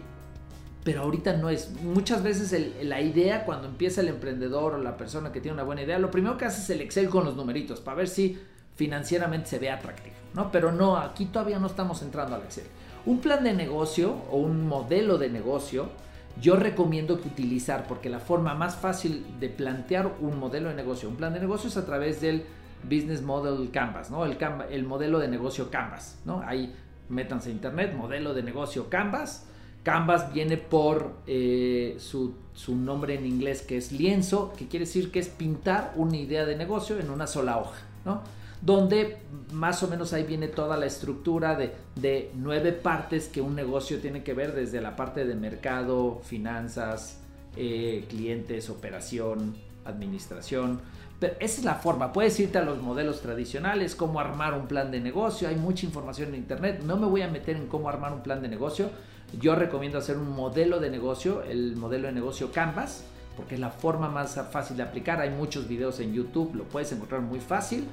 pero 0.84 1.04
ahorita 1.04 1.38
no 1.38 1.50
es. 1.50 1.72
Muchas 1.84 2.24
veces 2.24 2.52
la 2.84 3.02
idea 3.02 3.46
cuando 3.46 3.68
empieza 3.68 4.02
el 4.02 4.08
emprendedor 4.08 4.74
o 4.74 4.78
la 4.80 4.98
persona 4.98 5.32
que 5.32 5.40
tiene 5.40 5.54
una 5.54 5.64
buena 5.64 5.84
idea, 5.84 6.00
lo 6.00 6.10
primero 6.10 6.38
que 6.38 6.46
hace 6.46 6.62
es 6.62 6.70
el 6.72 6.82
Excel 6.82 7.10
con 7.10 7.26
los 7.26 7.36
numeritos 7.36 7.80
para 7.80 7.98
ver 7.98 8.08
si 8.08 8.40
financieramente 8.76 9.50
se 9.50 9.60
ve 9.60 9.70
atractivo, 9.70 10.16
¿no? 10.34 10.52
Pero 10.52 10.72
no, 10.72 10.98
aquí 10.98 11.26
todavía 11.26 11.60
no 11.60 11.68
estamos 11.68 12.02
entrando 12.02 12.36
al 12.36 12.42
Excel. 12.42 12.66
Un 13.06 13.20
plan 13.20 13.44
de 13.44 13.54
negocio 13.54 14.16
o 14.32 14.38
un 14.38 14.68
modelo 14.68 15.20
de 15.20 15.30
negocio 15.30 15.90
yo 16.42 16.56
recomiendo 16.56 17.22
que 17.22 17.28
utilizar 17.28 17.86
porque 17.86 18.10
la 18.10 18.20
forma 18.20 18.56
más 18.56 18.76
fácil 18.76 19.24
de 19.40 19.50
plantear 19.50 20.16
un 20.20 20.40
modelo 20.40 20.70
de 20.70 20.76
negocio, 20.76 21.08
un 21.08 21.18
plan 21.18 21.34
de 21.34 21.40
negocio 21.40 21.70
es 21.70 21.78
a 21.78 21.86
través 21.86 22.22
del 22.22 22.46
Business 22.84 23.22
Model 23.22 23.70
Canvas, 23.72 24.12
¿no? 24.12 24.26
El, 24.26 24.38
el 24.70 24.84
modelo 24.84 25.20
de 25.20 25.28
negocio 25.28 25.70
Canvas, 25.70 26.20
¿no? 26.26 26.42
Ahí 26.46 26.74
métanse 27.10 27.50
a 27.50 27.52
internet, 27.52 27.94
modelo 27.96 28.34
de 28.34 28.44
negocio 28.44 28.90
Canvas. 28.90 29.46
Canvas 29.84 30.34
viene 30.34 30.58
por 30.58 31.18
eh, 31.28 31.98
su, 32.00 32.36
su, 32.54 32.76
nombre 32.76 33.16
en 33.16 33.26
inglés 33.26 33.62
que 33.62 33.78
es 33.78 33.92
lienzo, 33.92 34.54
que 34.58 34.68
quiere 34.68 34.86
decir 34.86 35.12
que 35.12 35.20
es 35.20 35.28
pintar 35.28 35.94
una 35.98 36.16
idea 36.16 36.46
de 36.46 36.56
negocio 36.56 37.00
en 37.00 37.10
una 37.10 37.28
sola 37.28 37.58
hoja, 37.58 37.82
¿no? 38.06 38.22
Donde 38.62 39.18
más 39.52 39.84
o 39.84 39.90
menos 39.90 40.14
ahí 40.14 40.24
viene 40.24 40.48
toda 40.48 40.78
la 40.78 40.86
estructura 40.86 41.56
de, 41.56 41.74
de 41.96 42.32
nueve 42.36 42.72
partes 42.72 43.28
que 43.28 43.42
un 43.42 43.56
negocio 43.56 44.00
tiene 44.00 44.24
que 44.24 44.34
ver 44.34 44.54
desde 44.54 44.80
la 44.80 44.96
parte 44.96 45.26
de 45.26 45.36
mercado, 45.36 46.22
finanzas, 46.24 47.20
eh, 47.58 48.06
clientes, 48.08 48.70
operación, 48.70 49.54
administración 49.86 50.80
esa 51.22 51.60
es 51.60 51.64
la 51.64 51.76
forma. 51.76 52.12
Puedes 52.12 52.40
irte 52.40 52.58
a 52.58 52.64
los 52.64 52.82
modelos 52.82 53.22
tradicionales, 53.22 53.96
cómo 53.96 54.20
armar 54.20 54.54
un 54.54 54.68
plan 54.68 54.92
de 54.92 55.00
negocio. 55.00 55.48
Hay 55.48 55.56
mucha 55.56 55.86
información 55.86 56.30
en 56.30 56.36
internet. 56.36 56.82
No 56.86 56.98
me 56.98 57.08
voy 57.08 57.22
a 57.22 57.28
meter 57.28 57.56
en 57.56 57.68
cómo 57.68 57.90
armar 57.90 58.14
un 58.14 58.22
plan 58.22 58.42
de 58.42 58.50
negocio. 58.50 58.90
Yo 59.40 59.56
recomiendo 59.56 59.98
hacer 59.98 60.18
un 60.18 60.30
modelo 60.30 60.80
de 60.80 60.90
negocio, 60.90 61.44
el 61.44 61.76
modelo 61.76 62.08
de 62.08 62.14
negocio 62.14 62.52
Canvas, 62.52 63.04
porque 63.36 63.56
es 63.56 63.62
la 63.62 63.72
forma 63.72 64.10
más 64.10 64.40
fácil 64.52 64.78
de 64.78 64.84
aplicar. 64.84 65.22
Hay 65.22 65.32
muchos 65.32 65.68
videos 65.68 66.00
en 66.00 66.14
YouTube, 66.14 66.56
lo 66.56 66.66
puedes 66.66 66.92
encontrar 66.92 67.22
muy 67.22 67.40
fácil. 67.40 67.88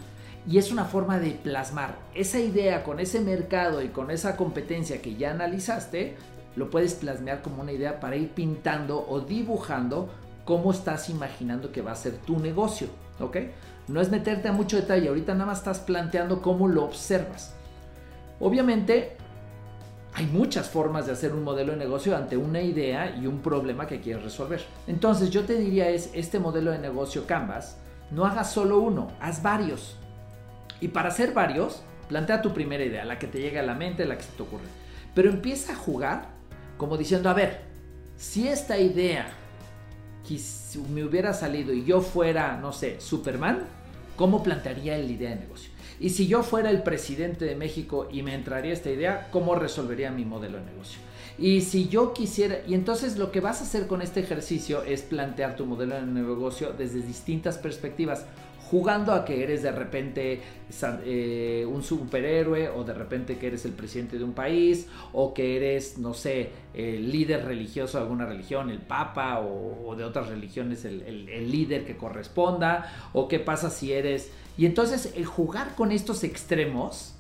Y 0.49 0.59
es 0.59 0.73
una 0.73 0.85
forma 0.85 1.19
de 1.19 1.33
plasmar 1.33 1.97
esa 2.15 2.41
idea 2.41 2.83
con 2.83 2.99
ese 2.99 3.21
mercado 3.21 3.83
y 3.83 3.89
con 3.89 4.11
esa 4.11 4.37
competencia 4.37 5.03
que 5.03 5.15
ya 5.17 5.33
analizaste, 5.33 6.17
lo 6.57 6.71
puedes 6.71 6.95
plasmar 6.95 7.43
como 7.43 7.63
una 7.63 7.73
idea 7.73 8.01
para 8.01 8.17
ir 8.17 8.31
pintando 8.31 9.07
o 9.07 9.21
dibujando 9.21 10.09
cómo 10.45 10.73
estás 10.73 11.11
imaginando 11.11 11.71
que 11.73 11.83
va 11.83 11.93
a 11.93 11.97
ser 11.97 12.17
tu 12.19 12.39
negocio. 12.39 12.89
¿Ok? 13.21 13.37
No 13.89 14.01
es 14.01 14.11
meterte 14.11 14.49
a 14.49 14.53
mucho 14.53 14.77
detalle, 14.77 15.09
ahorita 15.09 15.35
nada 15.35 15.47
más 15.47 15.59
estás 15.59 15.81
planteando 15.81 16.43
cómo 16.43 16.69
lo 16.69 16.85
observas. 16.85 17.55
Obviamente, 18.39 19.17
hay 20.15 20.27
muchas 20.27 20.69
formas 20.69 21.07
de 21.07 21.13
hacer 21.13 21.33
un 21.33 21.45
modelo 21.45 21.73
de 21.73 21.79
negocio 21.79 22.17
ante 22.17 22.37
una 22.37 22.61
idea 22.61 23.17
y 23.17 23.27
un 23.27 23.41
problema 23.41 23.87
que 23.87 24.01
quieres 24.01 24.23
resolver. 24.23 24.65
Entonces, 24.87 25.31
yo 25.31 25.45
te 25.45 25.57
diría 25.57 25.89
es, 25.89 26.11
este 26.15 26.39
modelo 26.39 26.71
de 26.71 26.79
negocio 26.79 27.27
Canvas, 27.27 27.79
no 28.11 28.25
hagas 28.25 28.53
solo 28.53 28.79
uno, 28.79 29.09
haz 29.21 29.43
varios. 29.43 29.97
Y 30.81 30.89
para 30.89 31.09
hacer 31.09 31.33
varios, 31.33 31.83
plantea 32.09 32.43
tu 32.43 32.53
primera 32.53 32.85
idea, 32.85 33.05
la 33.05 33.19
que 33.19 33.27
te 33.27 33.41
llega 33.41 33.61
a 33.61 33.65
la 33.65 33.75
mente, 33.75 34.05
la 34.05 34.17
que 34.17 34.25
se 34.25 34.33
te 34.33 34.43
ocurre. 34.43 34.65
Pero 35.15 35.31
empieza 35.31 35.73
a 35.73 35.77
jugar 35.77 36.41
como 36.81 36.97
diciendo, 36.97 37.29
a 37.29 37.35
ver, 37.35 37.61
si 38.17 38.49
esta 38.49 38.79
idea 38.79 39.29
si 40.25 40.79
me 40.79 41.05
hubiera 41.05 41.35
salido 41.35 41.73
y 41.73 41.85
yo 41.85 42.01
fuera, 42.01 42.57
no 42.57 42.73
sé, 42.73 43.01
Superman, 43.01 43.65
¿cómo 44.17 44.43
plantearía 44.43 44.97
la 44.99 45.05
idea 45.05 45.31
de 45.31 45.37
negocio? 45.37 45.71
Y 45.99 46.11
si 46.11 46.27
yo 46.27 46.43
fuera 46.43 46.71
el 46.71 46.83
presidente 46.83 47.45
de 47.45 47.57
México 47.57 48.09
y 48.11 48.23
me 48.23 48.35
entraría 48.35 48.73
esta 48.73 48.91
idea, 48.91 49.29
¿cómo 49.31 49.55
resolvería 49.55 50.11
mi 50.11 50.25
modelo 50.25 50.59
de 50.59 50.65
negocio? 50.65 50.99
Y 51.39 51.63
si 51.63 51.89
yo 51.89 52.13
quisiera, 52.13 52.59
y 52.67 52.75
entonces 52.75 53.17
lo 53.17 53.31
que 53.31 53.41
vas 53.41 53.61
a 53.61 53.65
hacer 53.65 53.87
con 53.87 54.03
este 54.03 54.21
ejercicio 54.21 54.83
es 54.83 55.03
plantear 55.03 55.57
tu 55.57 55.67
modelo 55.67 55.95
de 55.95 56.03
negocio 56.03 56.75
desde 56.77 57.03
distintas 57.03 57.59
perspectivas 57.59 58.27
jugando 58.71 59.13
a 59.13 59.25
que 59.25 59.43
eres 59.43 59.63
de 59.63 59.73
repente 59.73 60.41
eh, 61.05 61.67
un 61.69 61.83
superhéroe 61.83 62.69
o 62.69 62.85
de 62.85 62.95
repente 62.95 63.37
que 63.37 63.49
eres 63.49 63.65
el 63.65 63.73
presidente 63.73 64.17
de 64.17 64.23
un 64.23 64.33
país 64.33 64.87
o 65.13 65.35
que 65.35 65.57
eres, 65.57 65.99
no 65.99 66.15
sé, 66.15 66.51
el 66.73 67.11
líder 67.11 67.45
religioso 67.45 67.99
de 67.99 68.05
alguna 68.05 68.27
religión, 68.27 68.71
el 68.71 68.79
papa 68.79 69.41
o, 69.41 69.97
de 69.97 70.05
otras 70.05 70.29
religiones, 70.29 70.85
el, 70.85 71.03
el, 71.03 71.51
líder 71.51 71.85
que 71.85 71.97
corresponda 71.97 73.11
o 73.13 73.27
qué 73.27 73.41
pasa 73.41 73.71
si 73.71 73.93
eres... 73.93 74.31
Y 74.57 74.67
entonces 74.67 75.15
el 75.17 75.27
jugar 75.27 75.75
con 75.75 75.91
estos 75.91 76.23
extremos 76.23 77.15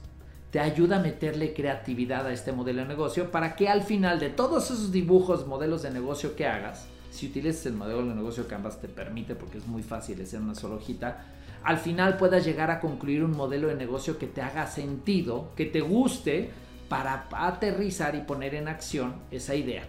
te 0.50 0.60
ayuda 0.60 0.96
a 0.96 1.00
meterle 1.00 1.54
creatividad 1.54 2.26
a 2.26 2.32
este 2.32 2.52
modelo 2.52 2.82
de 2.82 2.88
negocio 2.88 3.30
para 3.30 3.56
que 3.56 3.68
al 3.68 3.82
final 3.82 4.20
de 4.20 4.28
todos 4.28 4.66
esos 4.66 4.92
dibujos, 4.92 5.46
modelos 5.46 5.82
de 5.82 5.90
negocio 5.90 6.36
que 6.36 6.46
hagas, 6.46 6.86
si 7.10 7.26
utilizas 7.26 7.66
el 7.66 7.74
modelo 7.74 8.06
de 8.06 8.14
negocio 8.14 8.46
Canvas 8.48 8.80
te 8.80 8.88
permite 8.88 9.34
porque 9.34 9.58
es 9.58 9.66
muy 9.66 9.82
fácil 9.82 10.20
hacer 10.22 10.40
una 10.40 10.54
sola 10.54 10.76
hojita, 10.76 11.26
al 11.62 11.78
final 11.78 12.16
puedas 12.16 12.44
llegar 12.44 12.70
a 12.70 12.80
concluir 12.80 13.22
un 13.22 13.32
modelo 13.32 13.68
de 13.68 13.74
negocio 13.74 14.18
que 14.18 14.26
te 14.26 14.40
haga 14.40 14.66
sentido, 14.66 15.52
que 15.56 15.66
te 15.66 15.80
guste 15.80 16.50
para 16.88 17.28
aterrizar 17.32 18.14
y 18.14 18.20
poner 18.20 18.54
en 18.54 18.68
acción 18.68 19.14
esa 19.30 19.54
idea. 19.54 19.84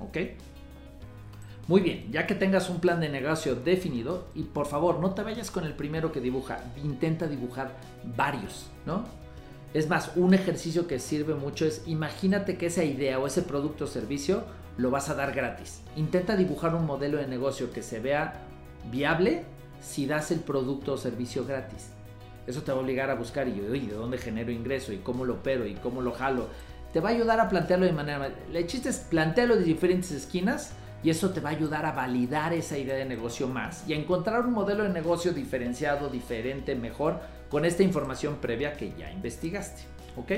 ¿Ok? 0.00 0.18
Muy 1.66 1.80
bien, 1.80 2.12
ya 2.12 2.26
que 2.26 2.34
tengas 2.34 2.68
un 2.68 2.78
plan 2.78 3.00
de 3.00 3.08
negocio 3.08 3.54
definido, 3.54 4.28
y 4.34 4.42
por 4.42 4.66
favor 4.66 5.00
no 5.00 5.14
te 5.14 5.22
vayas 5.22 5.50
con 5.50 5.64
el 5.64 5.72
primero 5.72 6.12
que 6.12 6.20
dibuja, 6.20 6.58
intenta 6.82 7.26
dibujar 7.26 7.74
varios, 8.16 8.66
¿no? 8.84 9.04
Es 9.72 9.88
más, 9.88 10.12
un 10.14 10.34
ejercicio 10.34 10.86
que 10.86 11.00
sirve 11.00 11.34
mucho 11.34 11.64
es 11.64 11.82
imagínate 11.86 12.58
que 12.58 12.66
esa 12.66 12.84
idea 12.84 13.18
o 13.18 13.26
ese 13.26 13.42
producto 13.42 13.84
o 13.84 13.88
servicio 13.88 14.44
lo 14.76 14.90
vas 14.90 15.08
a 15.08 15.14
dar 15.14 15.32
gratis. 15.32 15.82
Intenta 15.96 16.36
dibujar 16.36 16.74
un 16.74 16.86
modelo 16.86 17.18
de 17.18 17.26
negocio 17.26 17.72
que 17.72 17.82
se 17.82 18.00
vea 18.00 18.34
viable 18.90 19.44
si 19.80 20.06
das 20.06 20.30
el 20.30 20.40
producto 20.40 20.94
o 20.94 20.96
servicio 20.96 21.44
gratis. 21.44 21.90
Eso 22.46 22.62
te 22.62 22.72
va 22.72 22.78
a 22.78 22.80
obligar 22.80 23.10
a 23.10 23.14
buscar 23.14 23.48
y 23.48 23.60
¿de 23.60 23.94
dónde 23.94 24.18
genero 24.18 24.50
ingreso? 24.50 24.92
¿Y 24.92 24.98
cómo 24.98 25.24
lo 25.24 25.34
opero? 25.34 25.66
¿Y 25.66 25.74
cómo 25.74 26.02
lo 26.02 26.12
jalo? 26.12 26.48
Te 26.92 27.00
va 27.00 27.08
a 27.10 27.12
ayudar 27.12 27.40
a 27.40 27.48
plantearlo 27.48 27.86
de 27.86 27.92
manera... 27.92 28.30
El 28.52 28.66
chiste 28.66 28.88
es 28.88 28.98
plantearlo 28.98 29.56
de 29.56 29.64
diferentes 29.64 30.10
esquinas 30.10 30.72
y 31.02 31.10
eso 31.10 31.30
te 31.30 31.40
va 31.40 31.50
a 31.50 31.52
ayudar 31.52 31.86
a 31.86 31.92
validar 31.92 32.52
esa 32.52 32.78
idea 32.78 32.94
de 32.94 33.04
negocio 33.04 33.48
más 33.48 33.84
y 33.88 33.92
a 33.92 33.96
encontrar 33.96 34.46
un 34.46 34.52
modelo 34.52 34.84
de 34.84 34.90
negocio 34.90 35.32
diferenciado, 35.32 36.08
diferente, 36.08 36.74
mejor 36.74 37.20
con 37.50 37.64
esta 37.64 37.82
información 37.82 38.36
previa 38.36 38.74
que 38.74 38.92
ya 38.96 39.10
investigaste. 39.10 39.82
¿Ok? 40.16 40.32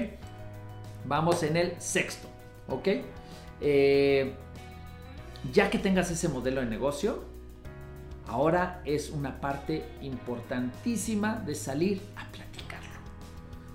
Vamos 1.04 1.42
en 1.42 1.56
el 1.56 1.80
sexto. 1.80 2.28
¿Ok? 2.68 2.88
Eh, 3.60 4.34
ya 5.52 5.70
que 5.70 5.78
tengas 5.78 6.10
ese 6.10 6.28
modelo 6.28 6.60
de 6.60 6.66
negocio, 6.66 7.36
Ahora 8.28 8.82
es 8.84 9.10
una 9.10 9.40
parte 9.40 9.84
importantísima 10.02 11.36
de 11.36 11.54
salir 11.54 12.02
a 12.16 12.28
platicarlo. 12.32 12.98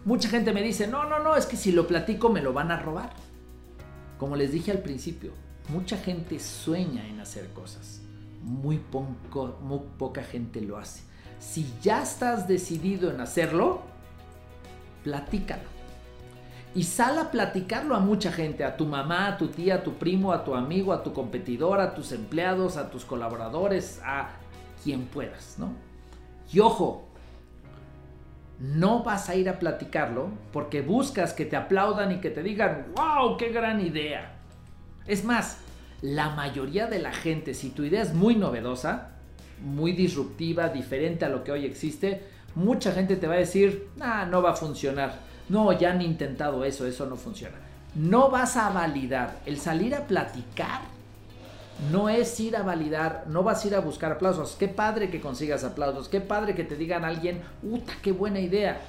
Mucha 0.04 0.28
gente 0.28 0.52
me 0.52 0.62
dice, 0.62 0.88
no, 0.88 1.06
no, 1.06 1.20
no, 1.20 1.38
es 1.38 1.46
que 1.46 1.56
si 1.56 1.72
lo 1.72 1.88
platico 1.88 2.28
me 2.28 2.42
lo 2.42 2.52
van 2.52 2.70
a 2.70 2.76
robar. 2.76 3.14
Como 4.18 4.36
les 4.36 4.52
dije 4.52 4.72
al 4.72 4.80
principio, 4.80 5.32
Mucha 5.70 5.98
gente 5.98 6.40
sueña 6.40 7.08
en 7.08 7.20
hacer 7.20 7.48
cosas. 7.54 8.02
Muy, 8.44 8.78
poco, 8.78 9.58
muy 9.62 9.80
poca 9.98 10.24
gente 10.24 10.60
lo 10.60 10.78
hace. 10.78 11.04
Si 11.40 11.66
ya 11.82 12.04
estás 12.04 12.48
decidido 12.48 13.10
en 13.10 13.22
hacerlo, 13.22 13.82
platícalo. 15.04 15.64
Y 16.74 16.84
sal 16.84 17.20
a 17.20 17.32
platicarlo 17.32 17.96
a 17.96 18.00
mucha 18.00 18.32
gente, 18.32 18.64
a 18.64 18.78
tu 18.78 18.86
mamá, 18.86 19.28
a 19.28 19.38
tu 19.38 19.50
tía, 19.50 19.76
a 19.76 19.84
tu 19.84 19.96
primo, 19.96 20.32
a 20.32 20.44
tu 20.46 20.56
amigo, 20.56 20.94
a 20.94 21.04
tu 21.04 21.12
competidor, 21.12 21.82
a 21.82 21.94
tus 21.94 22.14
empleados, 22.14 22.78
a 22.78 22.90
tus 22.90 23.04
colaboradores, 23.04 24.00
a 24.06 24.30
quien 24.82 25.06
puedas, 25.06 25.56
¿no? 25.58 25.74
Y 26.54 26.60
ojo, 26.60 27.08
no 28.60 29.04
vas 29.04 29.28
a 29.28 29.36
ir 29.36 29.50
a 29.50 29.60
platicarlo 29.60 30.30
porque 30.54 30.82
buscas 30.82 31.34
que 31.34 31.46
te 31.46 31.58
aplaudan 31.58 32.12
y 32.12 32.20
que 32.20 32.30
te 32.30 32.44
digan, 32.44 32.88
wow, 32.96 33.36
qué 33.36 33.50
gran 33.50 33.82
idea. 33.82 34.36
Es 35.08 35.26
más, 35.26 35.58
la 36.02 36.30
mayoría 36.30 36.88
de 36.88 37.00
la 37.00 37.12
gente, 37.12 37.54
si 37.54 37.72
tu 37.72 37.84
idea 37.84 38.02
es 38.02 38.14
muy 38.14 38.36
novedosa, 38.36 39.10
muy 39.62 39.92
disruptiva, 39.92 40.70
diferente 40.70 41.26
a 41.26 41.30
lo 41.30 41.44
que 41.44 41.52
hoy 41.52 41.66
existe, 41.66 42.24
mucha 42.56 42.92
gente 42.92 43.16
te 43.16 43.28
va 43.28 43.36
a 43.36 43.38
decir, 43.38 43.90
ah, 44.00 44.26
no 44.30 44.42
va 44.42 44.52
a 44.52 44.56
funcionar. 44.56 45.31
No, 45.52 45.74
ya 45.74 45.92
han 45.92 46.02
intentado 46.02 46.64
eso, 46.64 46.88
eso 46.88 47.06
no 47.08 47.18
funciona. 47.18 47.58
No 47.94 48.30
vas 48.30 48.56
a 48.56 48.70
validar. 48.70 49.42
El 49.46 49.60
salir 49.60 49.94
a 49.94 50.08
platicar 50.08 50.80
no 51.92 52.08
es 52.08 52.40
ir 52.40 52.56
a 52.56 52.64
validar, 52.64 53.26
no 53.28 53.44
vas 53.44 53.66
a 53.66 53.68
ir 53.68 53.76
a 53.76 53.82
buscar 53.82 54.14
aplausos. 54.14 54.56
Qué 54.58 54.70
padre 54.70 55.10
que 55.10 55.20
consigas 55.20 55.66
aplausos, 55.66 56.08
qué 56.08 56.22
padre 56.22 56.56
que 56.56 56.64
te 56.64 56.78
digan 56.78 57.04
a 57.04 57.10
alguien, 57.10 57.42
¡uta, 57.64 57.92
qué 58.02 58.14
buena 58.14 58.40
idea! 58.40 58.80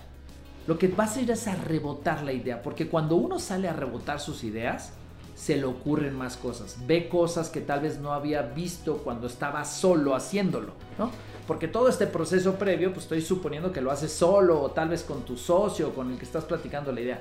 Lo 0.69 0.79
que 0.79 0.87
vas 0.87 1.17
a 1.17 1.23
ir 1.23 1.33
es 1.33 1.49
a 1.49 1.57
rebotar 1.57 2.23
la 2.23 2.33
idea, 2.33 2.63
porque 2.63 2.87
cuando 2.87 3.17
uno 3.17 3.41
sale 3.41 3.69
a 3.69 3.73
rebotar 3.73 4.21
sus 4.21 4.45
ideas, 4.45 4.93
se 5.35 5.57
le 5.57 5.65
ocurren 5.65 6.15
más 6.15 6.37
cosas. 6.37 6.77
Ve 6.87 7.09
cosas 7.09 7.51
que 7.51 7.61
tal 7.61 7.81
vez 7.81 7.99
no 7.99 8.13
había 8.13 8.43
visto 8.43 8.99
cuando 8.99 9.27
estaba 9.27 9.65
solo 9.65 10.15
haciéndolo, 10.15 10.75
¿no? 10.97 11.11
Porque 11.47 11.69
todo 11.69 11.89
este 11.89 12.07
proceso 12.07 12.55
previo, 12.55 12.93
pues 12.93 13.05
estoy 13.05 13.21
suponiendo 13.21 13.73
que 13.73 13.81
lo 13.81 13.91
haces 13.91 14.13
solo 14.13 14.61
o 14.61 14.71
tal 14.71 14.89
vez 14.89 15.03
con 15.03 15.23
tu 15.23 15.37
socio 15.37 15.95
con 15.95 16.13
el 16.13 16.19
que 16.19 16.25
estás 16.25 16.45
platicando 16.45 16.93
la 16.93 17.01
idea. 17.01 17.21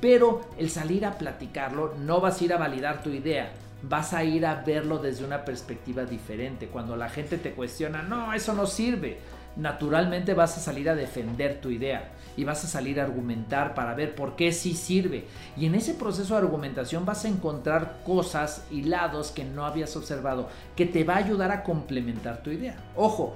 Pero 0.00 0.40
el 0.58 0.70
salir 0.70 1.04
a 1.04 1.18
platicarlo, 1.18 1.94
no 1.98 2.20
vas 2.20 2.40
a 2.40 2.44
ir 2.44 2.52
a 2.52 2.58
validar 2.58 3.02
tu 3.02 3.10
idea, 3.10 3.52
vas 3.82 4.12
a 4.12 4.24
ir 4.24 4.46
a 4.46 4.56
verlo 4.56 4.98
desde 4.98 5.24
una 5.24 5.44
perspectiva 5.44 6.04
diferente. 6.04 6.68
Cuando 6.68 6.96
la 6.96 7.08
gente 7.08 7.38
te 7.38 7.52
cuestiona, 7.52 8.02
no, 8.02 8.32
eso 8.32 8.54
no 8.54 8.66
sirve, 8.66 9.18
naturalmente 9.56 10.34
vas 10.34 10.56
a 10.56 10.60
salir 10.60 10.88
a 10.88 10.94
defender 10.94 11.60
tu 11.60 11.70
idea 11.70 12.12
y 12.36 12.44
vas 12.44 12.64
a 12.64 12.68
salir 12.68 13.00
a 13.00 13.04
argumentar 13.04 13.74
para 13.74 13.94
ver 13.94 14.14
por 14.14 14.36
qué 14.36 14.52
sí 14.52 14.74
sirve. 14.74 15.26
Y 15.56 15.66
en 15.66 15.74
ese 15.74 15.94
proceso 15.94 16.34
de 16.34 16.40
argumentación 16.40 17.04
vas 17.04 17.24
a 17.24 17.28
encontrar 17.28 17.98
cosas 18.04 18.64
y 18.70 18.82
lados 18.82 19.30
que 19.30 19.44
no 19.44 19.66
habías 19.66 19.94
observado 19.96 20.48
que 20.76 20.86
te 20.86 21.04
va 21.04 21.14
a 21.14 21.18
ayudar 21.18 21.50
a 21.50 21.62
complementar 21.62 22.42
tu 22.42 22.50
idea. 22.50 22.76
Ojo, 22.96 23.34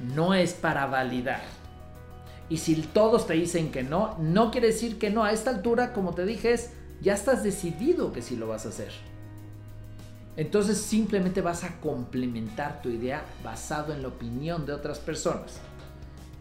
no 0.00 0.34
es 0.34 0.52
para 0.52 0.86
validar. 0.86 1.42
Y 2.48 2.58
si 2.58 2.76
todos 2.76 3.26
te 3.26 3.34
dicen 3.34 3.72
que 3.72 3.82
no, 3.82 4.16
no 4.18 4.50
quiere 4.50 4.68
decir 4.68 4.98
que 4.98 5.10
no. 5.10 5.24
A 5.24 5.32
esta 5.32 5.50
altura, 5.50 5.92
como 5.92 6.14
te 6.14 6.24
dije, 6.24 6.52
es, 6.52 6.70
ya 7.00 7.14
estás 7.14 7.42
decidido 7.42 8.12
que 8.12 8.22
sí 8.22 8.36
lo 8.36 8.48
vas 8.48 8.66
a 8.66 8.68
hacer. 8.68 8.92
Entonces 10.36 10.78
simplemente 10.78 11.40
vas 11.40 11.64
a 11.64 11.80
complementar 11.80 12.82
tu 12.82 12.90
idea 12.90 13.24
basado 13.42 13.92
en 13.92 14.02
la 14.02 14.08
opinión 14.08 14.66
de 14.66 14.74
otras 14.74 14.98
personas. 14.98 15.58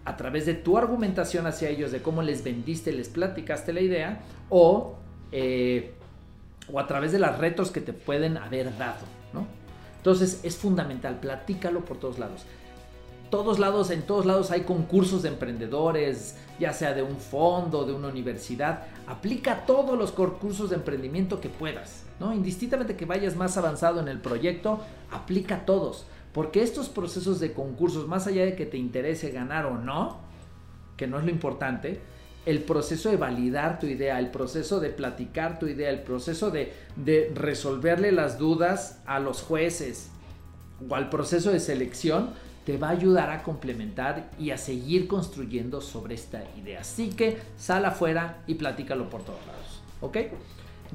A 0.03 0.17
través 0.17 0.45
de 0.45 0.53
tu 0.53 0.77
argumentación 0.77 1.47
hacia 1.47 1.69
ellos, 1.69 1.91
de 1.91 2.01
cómo 2.01 2.21
les 2.21 2.43
vendiste, 2.43 2.91
les 2.91 3.09
platicaste 3.09 3.73
la 3.73 3.81
idea, 3.81 4.19
o, 4.49 4.97
eh, 5.31 5.95
o 6.71 6.79
a 6.79 6.85
través 6.85 7.13
de 7.13 7.19
los 7.19 7.35
retos 7.39 7.71
que 7.71 7.81
te 7.81 7.93
pueden 7.93 8.37
haber 8.37 8.77
dado. 8.77 9.05
¿no? 9.33 9.47
Entonces 9.97 10.41
es 10.43 10.55
fundamental, 10.57 11.19
platícalo 11.19 11.83
por 11.83 11.97
todos 11.97 12.19
lados 12.19 12.45
todos 13.29 13.59
lados, 13.59 13.91
en 13.91 14.03
todos 14.03 14.25
lados 14.25 14.51
hay 14.51 14.61
concursos 14.61 15.23
de 15.23 15.29
emprendedores, 15.29 16.35
ya 16.59 16.73
sea 16.73 16.93
de 16.93 17.03
un 17.03 17.17
fondo, 17.17 17.85
de 17.85 17.93
una 17.93 18.07
universidad. 18.07 18.83
Aplica 19.07 19.65
todos 19.65 19.97
los 19.97 20.11
concursos 20.11 20.69
de 20.69 20.77
emprendimiento 20.77 21.41
que 21.41 21.49
puedas, 21.49 22.03
¿no? 22.19 22.33
Indistintamente 22.33 22.95
que 22.95 23.05
vayas 23.05 23.35
más 23.35 23.57
avanzado 23.57 23.99
en 23.99 24.07
el 24.07 24.19
proyecto, 24.19 24.79
aplica 25.11 25.65
todos. 25.65 26.05
Porque 26.33 26.61
estos 26.61 26.89
procesos 26.89 27.39
de 27.39 27.53
concursos, 27.53 28.07
más 28.07 28.27
allá 28.27 28.45
de 28.45 28.55
que 28.55 28.65
te 28.65 28.77
interese 28.77 29.31
ganar 29.31 29.65
o 29.65 29.77
no, 29.77 30.19
que 30.97 31.07
no 31.07 31.17
es 31.17 31.25
lo 31.25 31.31
importante, 31.31 32.01
el 32.45 32.61
proceso 32.61 33.09
de 33.09 33.17
validar 33.17 33.79
tu 33.79 33.87
idea, 33.87 34.19
el 34.19 34.29
proceso 34.29 34.79
de 34.79 34.89
platicar 34.89 35.59
tu 35.59 35.67
idea, 35.67 35.89
el 35.89 36.03
proceso 36.03 36.51
de, 36.51 36.73
de 36.95 37.31
resolverle 37.33 38.11
las 38.11 38.37
dudas 38.37 39.01
a 39.05 39.19
los 39.19 39.41
jueces 39.41 40.09
o 40.87 40.95
al 40.95 41.09
proceso 41.09 41.51
de 41.51 41.59
selección, 41.59 42.31
te 42.65 42.77
va 42.77 42.89
a 42.89 42.91
ayudar 42.91 43.29
a 43.29 43.43
complementar 43.43 44.29
y 44.39 44.51
a 44.51 44.57
seguir 44.57 45.07
construyendo 45.07 45.81
sobre 45.81 46.15
esta 46.15 46.43
idea. 46.57 46.81
Así 46.81 47.09
que 47.09 47.37
sal 47.57 47.85
afuera 47.85 48.43
y 48.47 48.55
platícalo 48.55 49.09
por 49.09 49.23
todos 49.23 49.39
lados. 49.45 49.81
¿Ok? 50.01 50.17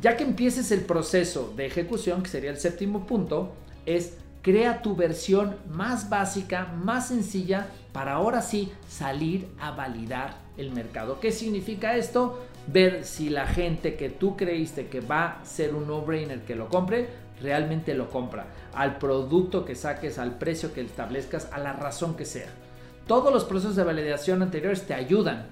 Ya 0.01 0.17
que 0.17 0.25
empieces 0.25 0.71
el 0.73 0.81
proceso 0.81 1.53
de 1.57 1.67
ejecución, 1.67 2.23
que 2.23 2.29
sería 2.29 2.51
el 2.51 2.59
séptimo 2.59 3.07
punto, 3.07 3.53
es 3.87 4.17
crea 4.43 4.83
tu 4.83 4.97
versión 4.97 5.57
más 5.71 6.09
básica, 6.09 6.73
más 6.83 7.09
sencilla, 7.09 7.69
para 7.93 8.15
ahora 8.15 8.43
sí 8.43 8.73
salir 8.89 9.49
a 9.61 9.73
validar 9.73 10.39
el 10.57 10.73
mercado. 10.73 11.21
¿Qué 11.21 11.33
significa 11.33 11.97
esto? 11.97 12.41
Ver 12.67 13.05
si 13.05 13.31
la 13.31 13.47
gente 13.47 13.97
que 13.97 14.09
tú 14.11 14.37
creíste 14.37 14.87
que 14.87 15.01
va 15.01 15.41
a 15.41 15.45
ser 15.45 15.75
un 15.75 15.87
no-brainer 15.87 16.43
que 16.43 16.55
lo 16.55 16.69
compre, 16.69 17.09
realmente 17.41 17.95
lo 17.95 18.11
compra, 18.11 18.47
al 18.75 18.99
producto 18.99 19.65
que 19.65 19.75
saques, 19.75 20.19
al 20.19 20.39
precio 20.39 20.73
que 20.73 20.81
establezcas, 20.81 21.49
a 21.53 21.59
la 21.59 21.73
razón 21.73 22.17
que 22.17 22.25
sea. 22.25 22.49
Todos 23.07 23.33
los 23.33 23.45
procesos 23.45 23.77
de 23.77 23.85
validación 23.85 24.43
anteriores 24.43 24.87
te 24.87 24.95
ayudan, 24.95 25.47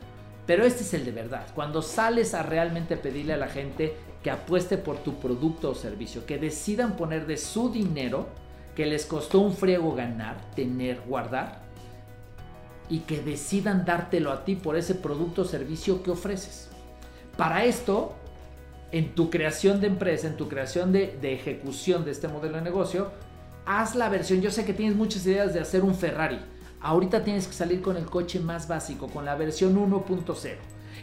pero 0.47 0.65
este 0.65 0.83
es 0.83 0.95
el 0.95 1.05
de 1.05 1.13
verdad. 1.13 1.47
Cuando 1.55 1.83
sales 1.83 2.35
a 2.35 2.43
realmente 2.43 2.97
pedirle 2.97 3.35
a 3.35 3.39
la 3.39 3.49
gente 3.49 3.97
que 4.23 4.31
apueste 4.31 4.79
por 4.79 4.99
tu 4.99 5.15
producto 5.19 5.71
o 5.71 5.75
servicio, 5.75 6.25
que 6.27 6.39
decidan 6.39 6.97
poner 6.97 7.27
de 7.27 7.37
su 7.37 7.71
dinero, 7.71 8.29
que 8.75 8.87
les 8.87 9.07
costó 9.07 9.41
un 9.41 9.55
friego 9.55 9.95
ganar, 9.95 10.37
tener, 10.55 11.01
guardar, 11.01 11.63
y 12.89 13.01
que 13.01 13.21
decidan 13.21 13.85
dártelo 13.85 14.33
a 14.33 14.45
ti 14.45 14.57
por 14.57 14.77
ese 14.77 14.95
producto 14.95 15.43
o 15.43 15.45
servicio 15.45 16.03
que 16.03 16.11
ofreces. 16.11 16.69
Para 17.37 17.65
esto 17.65 18.15
en 18.93 19.15
tu 19.15 19.31
creación 19.31 19.81
de 19.81 19.89
empresa, 19.89 20.27
en 20.27 20.37
tu 20.37 20.49
creación 20.49 20.93
de, 20.93 21.19
ejecución 21.23 22.05
de 22.05 22.11
este 22.11 22.29
modelo 22.29 22.57
de 22.57 22.63
negocio, 22.63 23.11
haz 23.67 23.95
la 23.95 24.09
versión. 24.09 24.41
Yo 24.41 24.51
sé 24.51 24.65
que 24.65 24.73
tienes 24.73 24.97
muchas 24.97 25.27
ideas 25.27 25.53
de 25.53 25.61
hacer 25.61 25.83
un 25.83 25.95
Ferrari. 25.95 26.41
Ahorita 26.81 27.25
tienes 27.25 27.47
que 27.47 27.53
salir 27.53 27.83
con 27.83 27.97
el 27.97 28.07
coche 28.07 28.41
más 28.41 28.69
básico, 28.69 29.09
con 29.09 29.25
la 29.25 29.35
versión 29.35 29.77
1.0. 29.77 30.55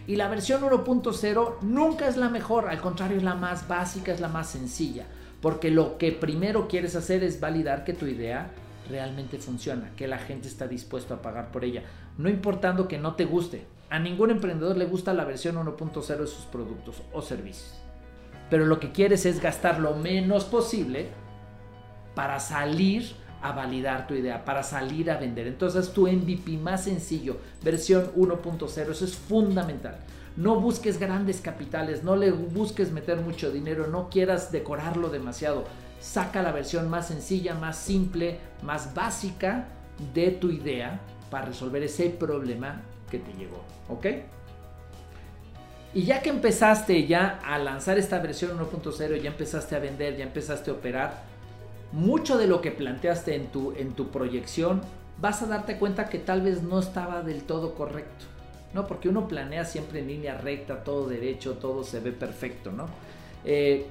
Y 0.08 0.16
la 0.16 0.28
versión 0.28 0.62
1.0 0.62 1.62
nunca 1.62 2.08
es 2.08 2.18
la 2.18 2.30
mejor, 2.30 2.70
al 2.70 2.80
contrario 2.80 3.18
es 3.18 3.24
la 3.24 3.36
más 3.36 3.68
básica, 3.68 4.12
es 4.12 4.20
la 4.20 4.30
más 4.30 4.50
sencilla. 4.50 5.06
Porque 5.42 5.70
lo 5.70 5.98
que 5.98 6.12
primero 6.12 6.68
quieres 6.68 6.96
hacer 6.96 7.24
es 7.24 7.40
validar 7.40 7.84
que 7.84 7.94
tu 7.94 8.06
idea 8.06 8.50
realmente 8.90 9.38
funciona, 9.38 9.92
que 9.96 10.08
la 10.08 10.18
gente 10.18 10.48
está 10.48 10.68
dispuesto 10.68 11.14
a 11.14 11.22
pagar 11.22 11.52
por 11.52 11.66
ella. 11.66 11.84
No 12.18 12.30
importando 12.30 12.88
que 12.88 12.98
no 12.98 13.16
te 13.16 13.26
guste, 13.26 13.66
a 13.90 14.00
ningún 14.00 14.32
emprendedor 14.32 14.78
le 14.78 14.86
gusta 14.86 15.14
la 15.14 15.26
versión 15.26 15.56
1.0 15.56 16.18
de 16.18 16.28
sus 16.28 16.46
productos 16.46 17.02
o 17.14 17.22
servicios. 17.22 17.74
Pero 18.50 18.66
lo 18.66 18.80
que 18.80 18.92
quieres 18.92 19.26
es 19.26 19.42
gastar 19.42 19.80
lo 19.80 19.96
menos 19.96 20.46
posible 20.46 21.10
para 22.14 22.40
salir 22.40 23.14
a 23.42 23.52
validar 23.52 24.08
tu 24.08 24.16
idea, 24.16 24.44
para 24.44 24.64
salir 24.64 25.12
a 25.12 25.18
vender. 25.18 25.48
Entonces 25.48 25.92
tu 25.92 26.08
MVP 26.08 26.58
más 26.58 26.84
sencillo, 26.86 27.38
versión 27.64 28.12
1.0, 28.16 28.90
eso 28.90 29.06
es 29.06 29.16
fundamental. 29.16 29.98
No 30.36 30.60
busques 30.60 31.00
grandes 31.00 31.42
capitales, 31.42 32.04
no 32.04 32.16
le 32.16 32.32
busques 32.32 32.92
meter 32.92 33.22
mucho 33.22 33.52
dinero, 33.52 33.88
no 33.88 34.10
quieras 34.10 34.52
decorarlo 34.52 35.10
demasiado. 35.10 35.66
Saca 36.00 36.42
la 36.42 36.52
versión 36.52 36.90
más 36.90 37.08
sencilla, 37.08 37.56
más 37.56 37.78
simple, 37.78 38.40
más 38.62 38.94
básica 38.94 39.68
de 40.14 40.32
tu 40.32 40.50
idea 40.50 41.00
para 41.30 41.46
resolver 41.46 41.84
ese 41.84 42.10
problema 42.10 42.82
te 43.20 43.34
llegó, 43.34 43.64
¿ok? 43.90 44.06
Y 45.94 46.04
ya 46.04 46.22
que 46.22 46.30
empezaste 46.30 47.08
ya 47.08 47.40
a 47.46 47.58
lanzar 47.58 47.98
esta 47.98 48.20
versión 48.20 48.58
1.0, 48.60 49.22
ya 49.22 49.30
empezaste 49.30 49.76
a 49.76 49.80
vender, 49.80 50.18
ya 50.18 50.26
empezaste 50.26 50.70
a 50.70 50.74
operar, 50.74 51.24
mucho 51.94 52.38
de 52.38 52.48
lo 52.48 52.60
que 52.60 52.72
planteaste 52.72 53.36
en 53.36 53.48
tu, 53.48 53.72
en 53.72 53.94
tu 53.94 54.10
proyección, 54.10 54.82
vas 55.22 55.42
a 55.42 55.46
darte 55.46 55.78
cuenta 55.78 56.10
que 56.10 56.20
tal 56.20 56.42
vez 56.42 56.62
no 56.62 56.80
estaba 56.80 57.22
del 57.22 57.44
todo 57.44 57.74
correcto, 57.76 58.26
¿no? 58.74 58.88
Porque 58.88 59.08
uno 59.08 59.30
planea 59.30 59.64
siempre 59.64 60.00
en 60.00 60.08
línea 60.08 60.38
recta, 60.38 60.84
todo 60.84 61.08
derecho, 61.08 61.54
todo 61.54 61.86
se 61.86 62.02
ve 62.02 62.12
perfecto, 62.12 62.74
¿no? 62.74 62.88
Eh, 63.46 63.86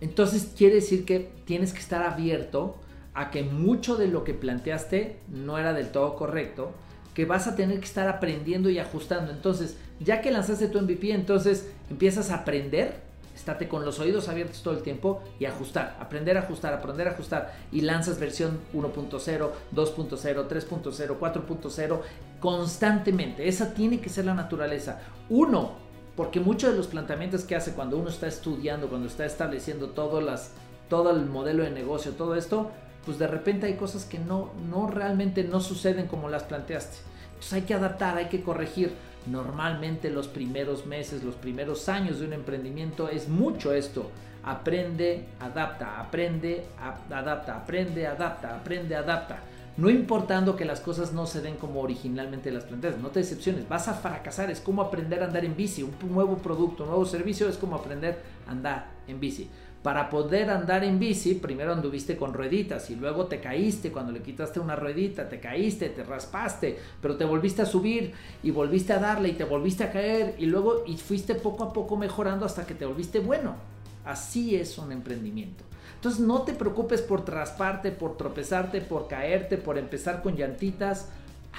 entonces 0.00 0.52
quiere 0.56 0.76
decir 0.76 1.04
que 1.04 1.30
tienes 1.44 1.72
que 1.72 1.78
estar 1.78 2.02
abierto 2.02 2.74
a 3.14 3.30
que 3.30 3.42
mucho 3.42 3.96
de 3.96 4.08
lo 4.08 4.24
que 4.24 4.34
planteaste 4.34 5.18
no 5.28 5.58
era 5.58 5.72
del 5.72 5.90
todo 5.90 6.16
correcto, 6.16 6.72
que 7.14 7.24
vas 7.24 7.46
a 7.46 7.56
tener 7.56 7.78
que 7.78 7.84
estar 7.84 8.08
aprendiendo 8.08 8.70
y 8.70 8.78
ajustando. 8.78 9.32
Entonces, 9.32 9.76
ya 10.00 10.20
que 10.20 10.30
lanzaste 10.30 10.68
tu 10.68 10.80
MVP, 10.80 11.12
entonces 11.12 11.70
empiezas 11.90 12.30
a 12.30 12.36
aprender 12.36 13.12
estate 13.34 13.68
con 13.68 13.84
los 13.84 13.98
oídos 13.98 14.28
abiertos 14.28 14.62
todo 14.62 14.74
el 14.74 14.82
tiempo 14.82 15.22
y 15.38 15.46
ajustar, 15.46 15.96
aprender 16.00 16.36
a 16.36 16.40
ajustar, 16.40 16.74
aprender 16.74 17.08
a 17.08 17.12
ajustar 17.12 17.54
y 17.72 17.80
lanzas 17.80 18.20
versión 18.20 18.60
1.0, 18.74 19.50
2.0, 19.74 20.48
3.0, 20.48 21.18
4.0 21.18 22.00
constantemente. 22.40 23.48
Esa 23.48 23.74
tiene 23.74 24.00
que 24.00 24.10
ser 24.10 24.26
la 24.26 24.34
naturaleza. 24.34 25.00
Uno, 25.28 25.72
porque 26.16 26.40
muchos 26.40 26.70
de 26.70 26.76
los 26.76 26.86
planteamientos 26.86 27.44
que 27.44 27.56
hace 27.56 27.72
cuando 27.72 27.96
uno 27.96 28.10
está 28.10 28.26
estudiando, 28.26 28.88
cuando 28.88 29.08
está 29.08 29.24
estableciendo 29.24 29.88
todo, 29.88 30.20
el 30.20 31.26
modelo 31.26 31.64
de 31.64 31.70
negocio, 31.70 32.12
todo 32.12 32.34
esto, 32.34 32.70
pues 33.04 33.18
de 33.18 33.26
repente 33.26 33.66
hay 33.66 33.74
cosas 33.74 34.04
que 34.04 34.18
no, 34.18 34.50
no 34.70 34.86
realmente 34.86 35.44
no 35.44 35.60
suceden 35.60 36.06
como 36.06 36.28
las 36.28 36.44
planteaste. 36.44 36.98
Entonces 37.28 37.52
hay 37.52 37.62
que 37.62 37.74
adaptar, 37.74 38.16
hay 38.16 38.26
que 38.26 38.42
corregir. 38.42 38.92
Normalmente 39.26 40.10
los 40.10 40.28
primeros 40.28 40.86
meses, 40.86 41.22
los 41.22 41.34
primeros 41.36 41.88
años 41.88 42.20
de 42.20 42.26
un 42.26 42.32
emprendimiento 42.32 43.08
es 43.08 43.28
mucho 43.28 43.72
esto. 43.72 44.10
Aprende, 44.44 45.26
adapta, 45.40 46.00
aprende, 46.00 46.64
adapta, 46.80 47.56
aprende, 47.56 48.06
adapta, 48.06 48.56
aprende, 48.56 48.96
adapta. 48.96 49.38
No 49.76 49.88
importando 49.88 50.54
que 50.54 50.66
las 50.66 50.80
cosas 50.80 51.12
no 51.14 51.26
se 51.26 51.40
den 51.40 51.56
como 51.56 51.80
originalmente 51.80 52.50
las 52.50 52.64
planteas, 52.64 52.98
no 52.98 53.08
te 53.08 53.20
decepciones, 53.20 53.66
vas 53.68 53.88
a 53.88 53.94
fracasar, 53.94 54.50
es 54.50 54.60
como 54.60 54.82
aprender 54.82 55.22
a 55.22 55.26
andar 55.26 55.46
en 55.46 55.56
bici, 55.56 55.82
un 55.82 55.94
nuevo 56.12 56.36
producto, 56.36 56.82
un 56.82 56.90
nuevo 56.90 57.06
servicio 57.06 57.48
es 57.48 57.56
como 57.56 57.76
aprender 57.76 58.18
a 58.46 58.50
andar 58.50 58.88
en 59.08 59.18
bici. 59.18 59.48
Para 59.82 60.10
poder 60.10 60.48
andar 60.48 60.84
en 60.84 61.00
bici, 61.00 61.34
primero 61.34 61.72
anduviste 61.72 62.16
con 62.16 62.32
rueditas 62.32 62.88
y 62.90 62.94
luego 62.94 63.26
te 63.26 63.40
caíste 63.40 63.90
cuando 63.90 64.12
le 64.12 64.22
quitaste 64.22 64.60
una 64.60 64.76
ruedita, 64.76 65.28
te 65.28 65.40
caíste, 65.40 65.88
te 65.88 66.04
raspaste, 66.04 66.78
pero 67.00 67.16
te 67.16 67.24
volviste 67.24 67.62
a 67.62 67.66
subir 67.66 68.12
y 68.44 68.52
volviste 68.52 68.92
a 68.92 69.00
darle 69.00 69.30
y 69.30 69.32
te 69.32 69.42
volviste 69.42 69.82
a 69.82 69.90
caer 69.90 70.36
y 70.38 70.46
luego 70.46 70.84
y 70.86 70.96
fuiste 70.98 71.34
poco 71.34 71.64
a 71.64 71.72
poco 71.72 71.96
mejorando 71.96 72.46
hasta 72.46 72.64
que 72.64 72.74
te 72.74 72.86
volviste 72.86 73.18
bueno. 73.18 73.56
Así 74.04 74.54
es 74.54 74.78
un 74.78 74.92
emprendimiento. 74.92 75.64
Entonces 75.96 76.20
no 76.20 76.42
te 76.42 76.52
preocupes 76.52 77.02
por 77.02 77.24
trasparte, 77.24 77.90
por 77.90 78.16
tropezarte, 78.16 78.80
por 78.82 79.08
caerte, 79.08 79.56
por 79.56 79.78
empezar 79.78 80.22
con 80.22 80.36
llantitas. 80.36 81.08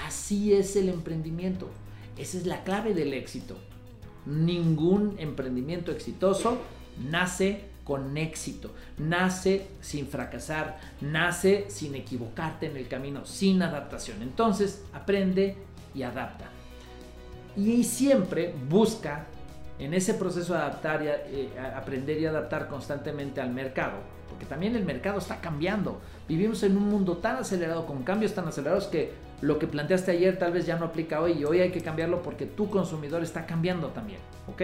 Así 0.05 0.53
es 0.53 0.77
el 0.77 0.87
emprendimiento. 0.87 1.67
Esa 2.17 2.37
es 2.37 2.45
la 2.45 2.63
clave 2.63 2.93
del 2.93 3.13
éxito. 3.13 3.57
Ningún 4.25 5.15
emprendimiento 5.17 5.91
exitoso 5.91 6.57
nace 7.09 7.72
con 7.83 8.17
éxito, 8.17 8.71
nace 8.97 9.67
sin 9.81 10.07
fracasar, 10.07 10.79
nace 11.01 11.65
sin 11.69 11.95
equivocarte 11.95 12.67
en 12.67 12.77
el 12.77 12.87
camino, 12.87 13.25
sin 13.25 13.61
adaptación. 13.61 14.21
Entonces, 14.21 14.83
aprende 14.93 15.57
y 15.93 16.03
adapta. 16.03 16.45
Y 17.55 17.83
siempre 17.83 18.53
busca 18.69 19.27
en 19.79 19.93
ese 19.93 20.13
proceso 20.13 20.53
de 20.53 20.59
adaptar 20.59 21.03
y, 21.03 21.07
eh, 21.07 21.49
aprender 21.75 22.19
y 22.19 22.25
adaptar 22.25 22.67
constantemente 22.67 23.41
al 23.41 23.51
mercado, 23.51 23.97
porque 24.29 24.45
también 24.45 24.75
el 24.75 24.85
mercado 24.85 25.19
está 25.19 25.41
cambiando. 25.41 25.99
Vivimos 26.27 26.63
en 26.63 26.77
un 26.77 26.87
mundo 26.87 27.17
tan 27.17 27.37
acelerado, 27.37 27.85
con 27.85 28.03
cambios 28.03 28.33
tan 28.33 28.47
acelerados 28.47 28.87
que 28.87 29.11
lo 29.41 29.59
que 29.59 29.67
planteaste 29.67 30.11
ayer 30.11 30.39
tal 30.39 30.53
vez 30.53 30.65
ya 30.65 30.77
no 30.77 30.85
aplica 30.85 31.19
hoy 31.19 31.33
y 31.33 31.43
hoy 31.43 31.59
hay 31.59 31.71
que 31.71 31.81
cambiarlo 31.81 32.21
porque 32.21 32.45
tu 32.45 32.69
consumidor 32.69 33.23
está 33.23 33.45
cambiando 33.45 33.89
también, 33.89 34.19
¿ok? 34.47 34.61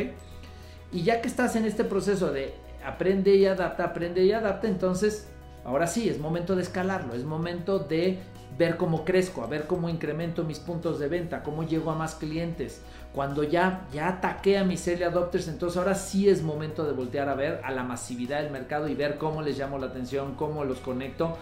Y 0.93 1.03
ya 1.03 1.21
que 1.21 1.27
estás 1.27 1.55
en 1.55 1.65
este 1.65 1.83
proceso 1.83 2.31
de 2.31 2.53
aprende 2.85 3.35
y 3.35 3.45
adapta, 3.45 3.85
aprende 3.85 4.23
y 4.23 4.31
adapta, 4.31 4.67
entonces 4.67 5.27
ahora 5.65 5.87
sí, 5.87 6.09
es 6.09 6.19
momento 6.19 6.55
de 6.55 6.63
escalarlo, 6.63 7.13
es 7.13 7.23
momento 7.23 7.79
de 7.79 8.19
ver 8.57 8.75
cómo 8.75 9.05
crezco, 9.05 9.41
a 9.41 9.47
ver 9.47 9.67
cómo 9.67 9.87
incremento 9.89 10.43
mis 10.43 10.59
puntos 10.59 10.99
de 10.99 11.07
venta, 11.07 11.43
cómo 11.43 11.63
llego 11.63 11.91
a 11.91 11.95
más 11.95 12.15
clientes. 12.15 12.81
Cuando 13.13 13.43
ya, 13.43 13.87
ya 13.93 14.09
ataqué 14.09 14.57
a 14.57 14.65
mis 14.65 14.85
early 14.87 15.03
adopters, 15.03 15.47
entonces 15.47 15.77
ahora 15.77 15.95
sí 15.95 16.27
es 16.27 16.43
momento 16.43 16.85
de 16.85 16.91
voltear 16.91 17.29
a 17.29 17.35
ver 17.35 17.61
a 17.63 17.71
la 17.71 17.83
masividad 17.83 18.43
del 18.43 18.51
mercado 18.51 18.89
y 18.89 18.95
ver 18.95 19.17
cómo 19.17 19.41
les 19.41 19.57
llamo 19.57 19.77
la 19.77 19.87
atención, 19.87 20.35
cómo 20.35 20.65
los 20.65 20.79
conecto. 20.79 21.37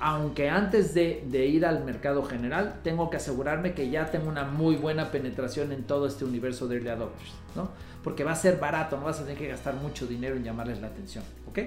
Aunque 0.00 0.48
antes 0.48 0.94
de, 0.94 1.46
ir 1.46 1.66
al 1.66 1.84
mercado 1.84 2.22
general, 2.22 2.80
tengo 2.82 3.10
que 3.10 3.18
asegurarme 3.18 3.74
que 3.74 3.90
ya 3.90 4.10
tengo 4.10 4.28
una 4.28 4.44
muy 4.44 4.76
buena 4.76 5.10
penetración 5.10 5.72
en 5.72 5.84
todo 5.84 6.06
este 6.06 6.24
universo 6.24 6.68
de 6.68 6.76
early 6.76 6.88
adopters, 6.88 7.32
¿no? 7.54 7.70
porque 8.02 8.24
va 8.24 8.32
a 8.32 8.36
ser 8.36 8.58
barato, 8.58 8.96
no 8.96 9.04
vas 9.04 9.20
a 9.20 9.24
tener 9.24 9.38
que 9.38 9.48
gastar 9.48 9.74
mucho 9.74 10.06
dinero 10.06 10.36
en 10.36 10.44
llamarles 10.44 10.80
la 10.80 10.88
atención, 10.88 11.24
¿ok? 11.48 11.58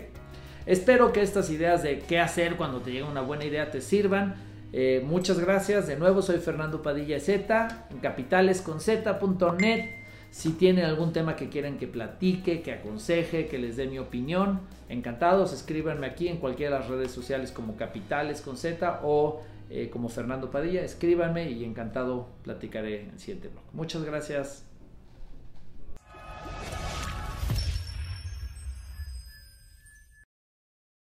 Espero 0.66 1.12
que 1.12 1.22
estas 1.22 1.50
ideas 1.50 1.84
de 1.84 2.00
qué 2.00 2.20
hacer 2.20 2.56
cuando 2.56 2.80
te 2.80 2.92
llega 2.92 3.06
una 3.06 3.22
buena 3.22 3.46
idea 3.46 3.70
te 3.70 3.82
sirvan. 3.82 4.36
Eh, 4.72 5.04
muchas 5.06 5.40
gracias. 5.40 5.88
De 5.88 5.98
nuevo, 5.98 6.22
soy 6.22 6.40
Fernando 6.40 6.82
Padilla 6.82 7.20
Z 7.20 7.88
en 7.92 8.00
capitalesconz.net. 8.00 10.03
Si 10.34 10.54
tienen 10.54 10.86
algún 10.86 11.14
tema 11.14 11.36
que 11.36 11.50
quieran 11.50 11.78
que 11.78 11.86
platique, 11.86 12.64
que 12.64 12.72
aconseje, 12.72 13.46
que 13.46 13.60
les 13.60 13.78
dé 13.78 13.86
mi 13.86 14.00
opinión, 14.00 14.62
encantados. 14.90 15.54
Escríbanme 15.54 16.08
aquí 16.08 16.28
en 16.28 16.38
cualquiera 16.38 16.74
de 16.74 16.80
las 16.80 16.90
redes 16.90 17.12
sociales 17.12 17.52
como 17.52 17.78
Capitales 17.78 18.42
con 18.42 18.58
Z 18.58 19.02
o 19.04 19.44
eh, 19.70 19.92
como 19.92 20.10
Fernando 20.10 20.50
Padilla. 20.50 20.84
Escríbanme 20.84 21.52
y 21.52 21.64
encantado 21.64 22.30
platicaré 22.42 23.02
en 23.02 23.10
el 23.12 23.20
siguiente 23.20 23.50
blog. 23.50 23.64
Muchas 23.74 24.04
gracias. 24.06 24.66